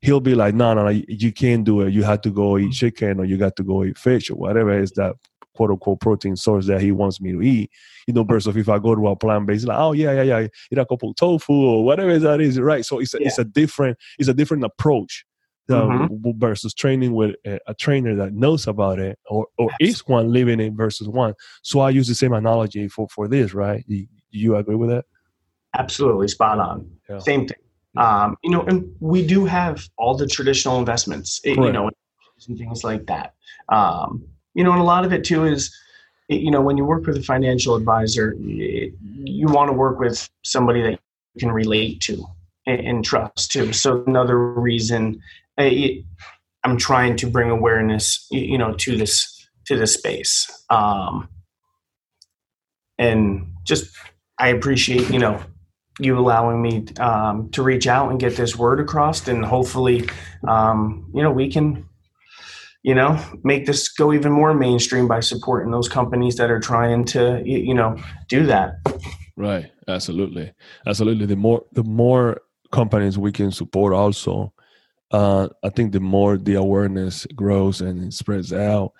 he'll 0.01 0.21
be 0.21 0.33
like 0.43 0.53
no 0.55 0.73
no 0.73 0.83
no 0.85 0.89
you 1.25 1.31
can't 1.31 1.65
do 1.65 1.81
it. 1.81 1.93
You 1.93 2.03
have 2.03 2.21
to 2.21 2.31
go 2.31 2.57
eat 2.57 2.71
chicken 2.71 3.19
or 3.19 3.25
you 3.25 3.37
got 3.45 3.55
to 3.57 3.63
go 3.63 3.83
eat 3.83 3.97
fish 3.97 4.29
or 4.31 4.35
whatever 4.35 4.71
is 4.85 4.91
that 4.91 5.13
quote 5.59 5.71
unquote 5.71 5.99
protein 5.99 6.37
source 6.37 6.67
that 6.67 6.79
he 6.79 6.93
wants 6.93 7.19
me 7.19 7.33
to 7.33 7.41
eat. 7.41 7.69
You 8.07 8.13
know 8.13 8.23
versus 8.23 8.55
if 8.55 8.69
i 8.69 8.79
go 8.79 8.95
to 8.95 9.07
a 9.09 9.15
plant-based 9.15 9.67
like 9.67 9.77
oh 9.77 9.91
yeah 9.91 10.13
yeah 10.13 10.21
yeah 10.21 10.47
eat 10.71 10.77
a 10.77 10.85
couple 10.85 11.13
tofu 11.13 11.51
or 11.51 11.83
whatever 11.83 12.17
that 12.17 12.39
is 12.39 12.57
right? 12.59 12.85
So 12.85 12.99
it's 12.99 13.13
a, 13.13 13.17
it's 13.17 13.39
a 13.39 13.43
different 13.43 13.97
it's 14.17 14.29
a 14.29 14.33
different 14.33 14.63
approach 14.63 15.25
um, 15.69 16.07
w- 16.07 16.33
versus 16.37 16.73
training 16.73 17.13
with 17.13 17.35
a, 17.45 17.59
a 17.67 17.73
trainer 17.73 18.15
that 18.15 18.33
knows 18.33 18.67
about 18.67 18.99
it 18.99 19.19
or, 19.29 19.47
or 19.57 19.69
is 19.81 20.07
one 20.07 20.31
living 20.31 20.61
it 20.61 20.73
versus 20.73 21.09
one. 21.09 21.33
So 21.61 21.81
i 21.81 21.89
use 21.89 22.07
the 22.07 22.15
same 22.15 22.31
analogy 22.31 22.87
for 22.87 23.09
for 23.09 23.27
this 23.27 23.53
right? 23.53 23.83
You, 23.85 24.07
you 24.31 24.55
agree 24.55 24.75
with 24.75 24.89
that? 24.91 25.03
Absolutely 25.77 26.29
spot 26.29 26.59
on. 26.59 26.89
Yeah. 27.09 27.19
same 27.19 27.47
thing. 27.47 27.57
Um, 27.97 28.37
you 28.43 28.51
know 28.51 28.61
and 28.61 28.89
we 29.01 29.27
do 29.27 29.43
have 29.43 29.85
all 29.97 30.15
the 30.15 30.25
traditional 30.25 30.79
investments 30.79 31.41
eh, 31.43 31.49
you 31.49 31.71
know 31.73 31.89
and 32.47 32.57
things 32.57 32.85
like 32.85 33.05
that. 33.07 33.33
Um, 33.67 34.25
you 34.53 34.63
know 34.63 34.71
and 34.71 34.81
a 34.81 34.85
lot 34.85 35.05
of 35.05 35.13
it 35.13 35.23
too 35.23 35.45
is 35.45 35.75
you 36.27 36.51
know 36.51 36.61
when 36.61 36.77
you 36.77 36.85
work 36.85 37.05
with 37.05 37.17
a 37.17 37.23
financial 37.23 37.75
advisor 37.75 38.35
you 38.39 39.47
want 39.47 39.69
to 39.69 39.73
work 39.73 39.99
with 39.99 40.29
somebody 40.43 40.81
that 40.81 40.91
you 40.91 41.39
can 41.39 41.51
relate 41.51 41.99
to 42.01 42.23
and, 42.65 43.03
trust 43.03 43.51
too. 43.51 43.73
So 43.73 44.03
another 44.05 44.37
reason 44.37 45.21
eh, 45.57 45.69
it, 45.69 46.05
i'm 46.63 46.77
trying 46.77 47.15
to 47.15 47.27
bring 47.27 47.49
awareness 47.49 48.27
you 48.29 48.57
know 48.57 48.73
to 48.73 48.97
this 48.97 49.47
to 49.65 49.77
this 49.77 49.93
space. 49.93 50.65
Um, 50.69 51.29
and 52.97 53.53
just 53.63 53.95
i 54.37 54.49
appreciate 54.49 55.09
you 55.09 55.19
know 55.19 55.41
you 55.99 56.17
allowing 56.17 56.61
me 56.61 56.85
um, 56.99 57.49
to 57.49 57.61
reach 57.61 57.85
out 57.87 58.09
and 58.09 58.19
get 58.19 58.35
this 58.35 58.55
word 58.55 58.79
across 58.79 59.27
and 59.27 59.43
hopefully 59.43 60.07
um, 60.47 61.09
you 61.13 61.23
know 61.23 61.31
we 61.31 61.49
can 61.49 61.88
you 62.83 62.95
know 62.95 63.19
make 63.43 63.65
this 63.65 63.89
go 63.89 64.13
even 64.13 64.31
more 64.31 64.53
mainstream 64.53 65.07
by 65.07 65.19
supporting 65.19 65.71
those 65.71 65.89
companies 65.89 66.35
that 66.37 66.49
are 66.49 66.59
trying 66.59 67.03
to 67.03 67.41
you 67.45 67.73
know 67.73 67.97
do 68.27 68.45
that 68.45 68.75
Right. 69.39 69.71
Absolutely. 69.87 70.51
Absolutely. 70.85 71.25
The 71.25 71.37
more 71.37 71.63
the 71.71 71.85
more 71.85 72.41
companies 72.73 73.17
we 73.17 73.31
can 73.31 73.53
support 73.53 73.93
also, 73.93 74.53
uh, 75.11 75.47
I 75.63 75.69
think 75.69 75.93
the 75.93 76.01
more 76.01 76.37
the 76.37 76.55
awareness 76.55 77.25
grows 77.37 77.79
and 77.79 78.03
it 78.03 78.13
spreads 78.13 78.51
out 78.51 78.91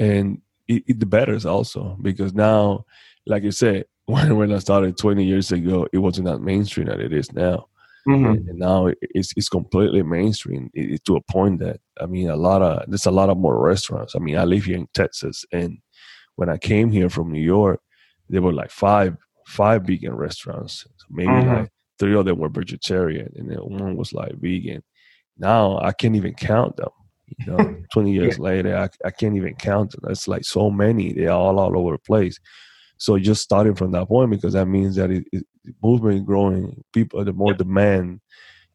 and 0.00 0.42
it, 0.66 0.82
it 0.88 0.98
the 0.98 1.06
better 1.06 1.38
also 1.48 1.96
because 2.02 2.34
now, 2.34 2.86
like 3.24 3.44
you 3.44 3.52
said, 3.52 3.84
when 4.06 4.36
when 4.36 4.52
I 4.52 4.58
started 4.58 4.98
twenty 4.98 5.24
years 5.24 5.52
ago, 5.52 5.86
it 5.92 5.98
wasn't 5.98 6.26
that 6.26 6.40
mainstream 6.40 6.88
that 6.88 7.00
it 7.00 7.12
is 7.12 7.32
now. 7.32 7.68
Mm-hmm. 8.08 8.24
and, 8.26 8.48
and, 8.48 8.58
now 8.58 8.90
it's 9.00 9.32
it's 9.36 9.48
completely 9.48 10.02
mainstream 10.02 10.70
it, 10.74 11.04
to 11.04 11.16
a 11.16 11.22
point 11.22 11.60
that 11.60 11.80
I 12.00 12.06
mean 12.06 12.28
a 12.28 12.36
lot 12.36 12.62
of 12.62 12.84
there's 12.88 13.06
a 13.06 13.10
lot 13.10 13.30
of 13.30 13.38
more 13.38 13.60
restaurants. 13.60 14.14
I 14.14 14.18
mean 14.18 14.36
I 14.36 14.44
live 14.44 14.64
here 14.64 14.76
in 14.76 14.88
Texas, 14.94 15.44
and 15.52 15.78
when 16.36 16.48
I 16.48 16.58
came 16.58 16.90
here 16.90 17.08
from 17.08 17.32
New 17.32 17.42
York, 17.42 17.80
there 18.28 18.42
were 18.42 18.52
like 18.52 18.70
five 18.70 19.16
five 19.46 19.82
vegan 19.82 20.14
restaurants. 20.14 20.86
maybe 21.10 21.28
mm-hmm. 21.28 21.54
like 21.54 21.70
three 21.98 22.14
of 22.14 22.24
them 22.24 22.38
were 22.38 22.48
vegetarian, 22.48 23.32
and 23.36 23.50
then 23.50 23.58
one 23.58 23.96
was 23.96 24.12
like 24.12 24.32
vegan. 24.36 24.82
Now 25.38 25.78
I 25.80 25.92
can't 25.92 26.16
even 26.16 26.34
count 26.34 26.76
them. 26.76 26.90
You 27.38 27.46
know, 27.46 27.76
20 27.92 28.12
years 28.12 28.36
yeah. 28.38 28.44
later, 28.44 28.76
I, 28.76 28.88
I 29.06 29.10
can't 29.10 29.36
even 29.36 29.54
count 29.54 29.92
them. 29.92 30.10
It's 30.10 30.28
like 30.28 30.44
so 30.44 30.70
many. 30.70 31.12
They're 31.12 31.30
all 31.30 31.58
all 31.58 31.78
over 31.78 31.92
the 31.92 31.98
place. 31.98 32.38
So 32.98 33.18
just 33.18 33.42
starting 33.42 33.74
from 33.74 33.90
that 33.92 34.08
point 34.08 34.30
because 34.30 34.52
that 34.52 34.66
means 34.66 34.96
that 34.96 35.10
it, 35.10 35.24
it 35.32 35.44
movement 35.82 36.26
growing, 36.26 36.82
people 36.92 37.24
the 37.24 37.32
more 37.32 37.54
demand. 37.54 38.20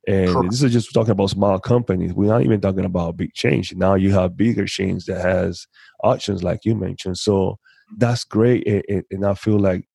And 0.08 0.50
this 0.50 0.64
is 0.64 0.72
just 0.72 0.94
talking 0.94 1.12
about 1.12 1.30
small 1.30 1.60
companies. 1.60 2.14
We're 2.14 2.30
not 2.30 2.44
even 2.44 2.62
talking 2.62 2.86
about 2.86 3.18
big 3.18 3.34
change. 3.34 3.76
Now 3.76 3.96
you 3.96 4.12
have 4.14 4.38
bigger 4.38 4.66
chains 4.66 5.06
that 5.06 5.22
has 5.22 5.68
options 6.04 6.44
like 6.44 6.66
you 6.66 6.76
mentioned. 6.76 7.18
So 7.18 7.60
that's 7.98 8.24
great, 8.24 8.66
and, 8.68 9.04
and 9.12 9.26
I 9.26 9.34
feel 9.34 9.60
like 9.60 9.88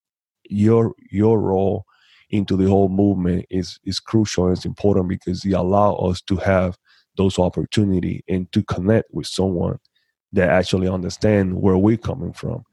your 0.49 0.95
your 1.11 1.41
role 1.41 1.85
into 2.31 2.57
the 2.57 2.69
whole 2.69 2.89
movement 2.89 3.47
is 3.51 3.79
is 3.85 4.01
crucial 4.01 4.47
and 4.47 4.57
it's 4.57 4.67
important 4.67 5.09
because 5.09 5.45
it 5.45 5.53
allow 5.53 5.95
us 5.95 6.21
to 6.23 6.37
have 6.37 6.77
those 7.17 7.39
opportunity 7.39 8.25
and 8.29 8.51
to 8.53 8.63
connect 8.65 9.07
with 9.13 9.27
someone 9.27 9.79
that 10.33 10.49
actually 10.49 10.89
understand 10.89 11.55
where 11.55 11.79
we're 11.79 11.97
coming 11.97 12.33
from 12.33 12.65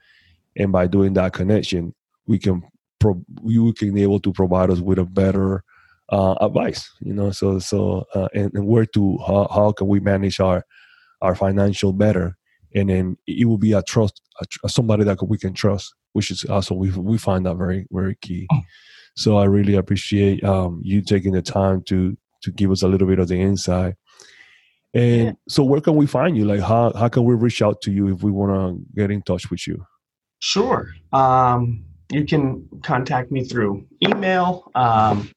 and 0.58 0.72
by 0.72 0.88
doing 0.88 1.14
that 1.14 1.34
connection 1.34 1.94
we 2.26 2.40
can 2.40 2.64
pro- 3.02 3.26
we 3.42 3.74
can 3.74 3.94
be 3.94 4.04
able 4.04 4.20
to 4.22 4.32
provide 4.32 4.70
us 4.70 4.80
with 4.80 5.00
a 5.00 5.06
better 5.06 5.64
uh, 6.10 6.36
advice 6.42 6.90
you 7.02 7.14
know? 7.14 7.32
So 7.32 7.60
so 7.60 8.06
uh, 8.16 8.30
and, 8.34 8.54
and, 8.54 8.66
where 8.66 8.86
to 8.86 9.18
how, 9.26 9.48
how 9.54 9.72
can 9.74 9.88
we 9.88 10.00
manage 10.00 10.40
our 10.40 10.64
our 11.22 11.36
financial 11.36 11.92
better? 11.92 12.38
And 12.74 12.90
then 12.90 13.18
it 13.28 13.46
will 13.46 13.58
be 13.58 13.74
a 13.74 13.82
trust 13.82 14.22
a, 14.64 14.70
somebody 14.70 15.04
that 15.04 15.22
we 15.28 15.38
can 15.38 15.54
trust 15.54 15.94
which 16.14 16.32
is 16.32 16.46
also 16.46 16.76
we 16.76 16.92
we 16.92 17.18
find 17.18 17.46
that 17.46 17.56
very 17.56 17.88
very 17.92 18.16
key. 18.22 18.48
So 19.16 19.38
i 19.38 19.44
really 19.44 19.76
appreciate 19.76 20.44
um, 20.44 20.82
you 20.84 21.02
taking 21.02 21.34
the 21.34 21.42
time 21.42 21.84
to 21.88 22.18
to 22.44 22.52
give 22.52 22.72
us 22.72 22.82
a 22.82 22.88
little 22.88 23.08
bit 23.08 23.20
of 23.20 23.28
the 23.28 23.40
insight. 23.40 23.96
And 24.94 25.26
yeah. 25.26 25.32
so 25.48 25.64
where 25.64 25.80
can 25.82 25.96
we 25.96 26.06
find 26.06 26.38
you? 26.38 26.46
Like 26.46 26.60
how 26.60 26.92
how 26.94 27.08
can 27.08 27.24
we 27.24 27.36
reach 27.36 27.62
out 27.62 27.82
to 27.82 27.92
you 27.92 28.14
if 28.14 28.24
we 28.24 28.32
want 28.32 28.52
to 28.52 28.86
get 28.96 29.12
in 29.12 29.22
touch 29.22 29.50
with 29.50 29.68
you? 29.68 29.86
Sure. 30.40 30.90
Um, 31.14 31.86
you 32.12 32.26
can 32.26 32.68
contact 32.84 33.32
me 33.32 33.44
through 33.44 33.86
email, 34.04 34.70
um, 34.76 35.30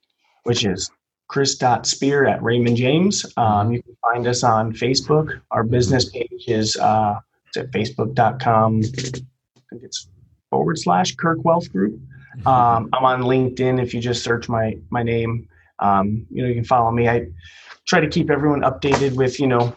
which 0.42 0.64
is 0.64 0.90
chris.spear 1.28 2.26
at 2.26 2.42
Raymond 2.42 2.76
James. 2.76 3.24
Um, 3.36 3.72
you 3.72 3.82
can 3.82 3.96
find 4.02 4.26
us 4.26 4.42
on 4.42 4.72
Facebook. 4.72 5.40
Our 5.50 5.64
business 5.64 6.08
page 6.10 6.44
is 6.46 6.76
uh, 6.76 7.20
it's 7.46 7.56
at 7.56 7.70
facebook.com. 7.70 8.80
I 8.84 8.86
think 8.86 9.24
it's 9.82 10.08
forward 10.50 10.78
slash 10.78 11.14
Kirk 11.14 11.44
Wealth 11.44 11.70
Group. 11.72 12.00
Um, 12.46 12.90
I'm 12.92 13.04
on 13.04 13.22
LinkedIn. 13.22 13.80
If 13.80 13.94
you 13.94 14.00
just 14.00 14.24
search 14.24 14.48
my 14.48 14.76
my 14.90 15.04
name, 15.04 15.46
um, 15.78 16.26
you 16.30 16.42
know 16.42 16.48
you 16.48 16.56
can 16.56 16.64
follow 16.64 16.90
me. 16.90 17.08
I 17.08 17.28
try 17.86 18.00
to 18.00 18.08
keep 18.08 18.28
everyone 18.28 18.62
updated 18.62 19.14
with 19.14 19.38
you 19.38 19.46
know 19.46 19.76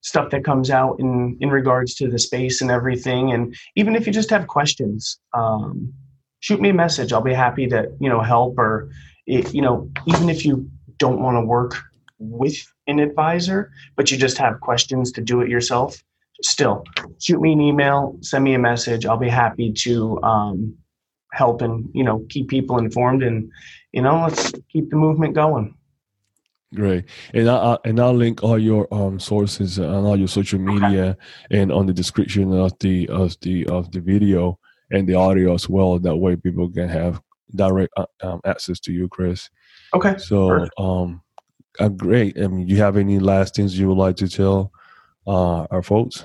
stuff 0.00 0.30
that 0.30 0.44
comes 0.44 0.70
out 0.70 1.00
in 1.00 1.36
in 1.40 1.50
regards 1.50 1.94
to 1.96 2.08
the 2.08 2.18
space 2.18 2.60
and 2.60 2.70
everything 2.70 3.32
and 3.32 3.56
even 3.76 3.94
if 3.96 4.06
you 4.06 4.12
just 4.12 4.30
have 4.30 4.46
questions 4.46 5.18
um, 5.32 5.92
shoot 6.40 6.60
me 6.60 6.70
a 6.70 6.74
message. 6.74 7.12
I'll 7.12 7.22
be 7.22 7.34
happy 7.34 7.66
to 7.68 7.90
you 8.00 8.08
know 8.08 8.20
help 8.20 8.58
or 8.58 8.90
you 9.26 9.62
know 9.62 9.90
even 10.06 10.28
if 10.28 10.44
you 10.44 10.68
don't 10.98 11.22
want 11.22 11.36
to 11.36 11.42
work 11.42 11.76
with 12.18 12.56
an 12.86 12.98
advisor 12.98 13.70
but 13.96 14.10
you 14.10 14.18
just 14.18 14.36
have 14.36 14.60
questions 14.60 15.10
to 15.12 15.22
do 15.22 15.40
it 15.40 15.48
yourself 15.48 16.02
still 16.42 16.84
shoot 17.18 17.40
me 17.40 17.52
an 17.52 17.60
email 17.60 18.16
send 18.20 18.44
me 18.44 18.54
a 18.54 18.58
message. 18.58 19.06
I'll 19.06 19.16
be 19.16 19.28
happy 19.28 19.72
to 19.72 20.22
um, 20.22 20.76
help 21.32 21.62
and 21.62 21.88
you 21.92 22.04
know 22.04 22.24
keep 22.28 22.48
people 22.48 22.78
informed 22.78 23.22
and 23.22 23.50
you 23.92 24.02
know 24.02 24.22
let's 24.22 24.52
keep 24.70 24.90
the 24.90 24.96
movement 24.96 25.34
going. 25.34 25.74
Great, 26.72 27.06
and 27.34 27.50
I, 27.50 27.78
and 27.84 27.98
I'll 27.98 28.14
link 28.14 28.44
all 28.44 28.58
your 28.58 28.86
um 28.94 29.18
sources 29.18 29.78
and 29.78 30.06
all 30.06 30.16
your 30.16 30.28
social 30.28 30.60
media 30.60 31.16
okay. 31.50 31.60
and 31.60 31.72
on 31.72 31.86
the 31.86 31.92
description 31.92 32.52
of 32.52 32.78
the 32.78 33.08
of 33.08 33.36
the 33.40 33.66
of 33.66 33.90
the 33.90 34.00
video 34.00 34.59
and 34.90 35.08
the 35.08 35.14
audio 35.14 35.54
as 35.54 35.68
well. 35.68 35.98
That 35.98 36.16
way, 36.16 36.36
people 36.36 36.70
can 36.70 36.88
have 36.88 37.20
direct 37.54 37.92
uh, 37.96 38.06
um, 38.22 38.40
access 38.44 38.80
to 38.80 38.92
you, 38.92 39.08
Chris. 39.08 39.50
Okay. 39.94 40.16
So, 40.18 40.48
Perfect. 40.48 40.74
um, 40.78 41.22
uh, 41.78 41.88
great. 41.88 42.38
I 42.38 42.46
mean, 42.46 42.68
you 42.68 42.76
have 42.76 42.96
any 42.96 43.18
last 43.18 43.54
things 43.54 43.78
you 43.78 43.88
would 43.88 43.98
like 43.98 44.16
to 44.16 44.28
tell 44.28 44.72
uh, 45.26 45.66
our 45.70 45.82
folks? 45.82 46.24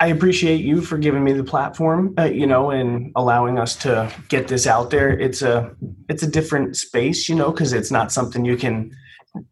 I 0.00 0.08
appreciate 0.08 0.64
you 0.64 0.80
for 0.80 0.98
giving 0.98 1.22
me 1.22 1.32
the 1.32 1.44
platform, 1.44 2.14
uh, 2.18 2.24
you 2.24 2.44
know, 2.44 2.70
and 2.70 3.12
allowing 3.14 3.56
us 3.56 3.76
to 3.76 4.12
get 4.28 4.48
this 4.48 4.66
out 4.66 4.90
there. 4.90 5.10
It's 5.10 5.42
a 5.42 5.76
it's 6.08 6.24
a 6.24 6.26
different 6.26 6.76
space, 6.76 7.28
you 7.28 7.36
know, 7.36 7.52
because 7.52 7.72
it's 7.72 7.92
not 7.92 8.10
something 8.10 8.44
you 8.44 8.56
can 8.56 8.90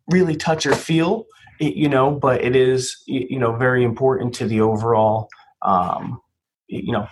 really 0.09 0.35
touch 0.35 0.66
or 0.66 0.74
feel, 0.74 1.26
you 1.61 1.88
know, 1.88 2.11
but 2.11 2.42
it 2.42 2.56
is, 2.56 3.00
you 3.06 3.38
know, 3.38 3.54
very 3.54 3.85
important 3.85 4.35
to 4.35 4.46
the 4.46 4.61
overall, 4.61 5.28
um, 5.62 6.20
you 6.68 6.92
know, 6.92 7.09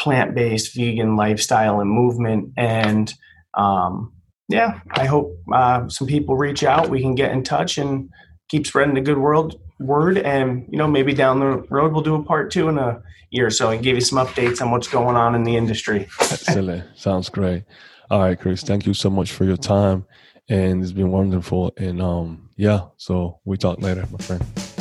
plant 0.00 0.34
based 0.34 0.74
vegan 0.74 1.16
lifestyle 1.16 1.80
and 1.80 1.90
movement. 1.90 2.52
And 2.56 3.12
um, 3.54 4.12
yeah, 4.48 4.80
I 4.90 5.06
hope 5.06 5.36
uh, 5.52 5.88
some 5.88 6.06
people 6.06 6.36
reach 6.36 6.64
out. 6.64 6.88
We 6.88 7.00
can 7.00 7.14
get 7.14 7.32
in 7.32 7.42
touch 7.42 7.78
and 7.78 8.10
keep 8.48 8.66
spreading 8.66 8.94
the 8.94 9.00
good 9.00 9.18
world 9.18 9.58
word 9.82 10.18
and 10.18 10.66
you 10.70 10.78
know 10.78 10.86
maybe 10.86 11.12
down 11.12 11.40
the 11.40 11.56
road 11.68 11.92
we'll 11.92 12.02
do 12.02 12.14
a 12.14 12.22
part 12.22 12.50
two 12.50 12.68
in 12.68 12.78
a 12.78 13.02
year 13.30 13.46
or 13.46 13.50
so 13.50 13.70
and 13.70 13.82
give 13.82 13.94
you 13.94 14.00
some 14.00 14.24
updates 14.24 14.60
on 14.60 14.70
what's 14.70 14.88
going 14.88 15.16
on 15.16 15.34
in 15.34 15.42
the 15.42 15.56
industry 15.56 16.08
Excellent. 16.20 16.84
sounds 16.96 17.28
great 17.28 17.64
all 18.10 18.20
right 18.20 18.38
chris 18.38 18.62
thank 18.62 18.86
you 18.86 18.94
so 18.94 19.10
much 19.10 19.32
for 19.32 19.44
your 19.44 19.56
time 19.56 20.04
and 20.48 20.82
it's 20.82 20.92
been 20.92 21.10
wonderful 21.10 21.72
and 21.76 22.00
um 22.00 22.48
yeah 22.56 22.82
so 22.96 23.40
we 23.44 23.56
talk 23.56 23.80
later 23.80 24.06
my 24.12 24.18
friend 24.18 24.71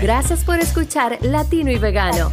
gracias 0.00 0.44
por 0.44 0.58
escuchar 0.58 1.18
latino 1.22 1.70
y 1.70 1.78
vegano. 1.78 2.30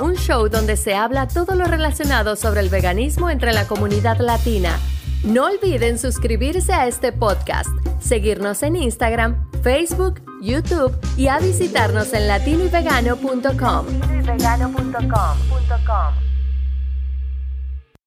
Un 0.00 0.14
show 0.14 0.48
donde 0.48 0.76
se 0.76 0.94
habla 0.94 1.28
todo 1.28 1.54
lo 1.54 1.64
relacionado 1.64 2.36
sobre 2.36 2.60
el 2.60 2.68
veganismo 2.68 3.30
entre 3.30 3.52
la 3.52 3.66
comunidad 3.66 4.18
latina. 4.18 4.78
No 5.24 5.46
olviden 5.46 5.98
suscribirse 5.98 6.72
a 6.72 6.86
este 6.86 7.12
podcast 7.12 7.68
seguirnos 8.00 8.62
en 8.62 8.76
instagram 8.76 9.36
Facebook, 9.62 10.22
YouTube 10.40 10.96
y 11.16 11.28
a 11.28 11.38
visitarnos 11.38 12.12
en 12.14 12.28
latinoyvegano.com. 12.28 13.86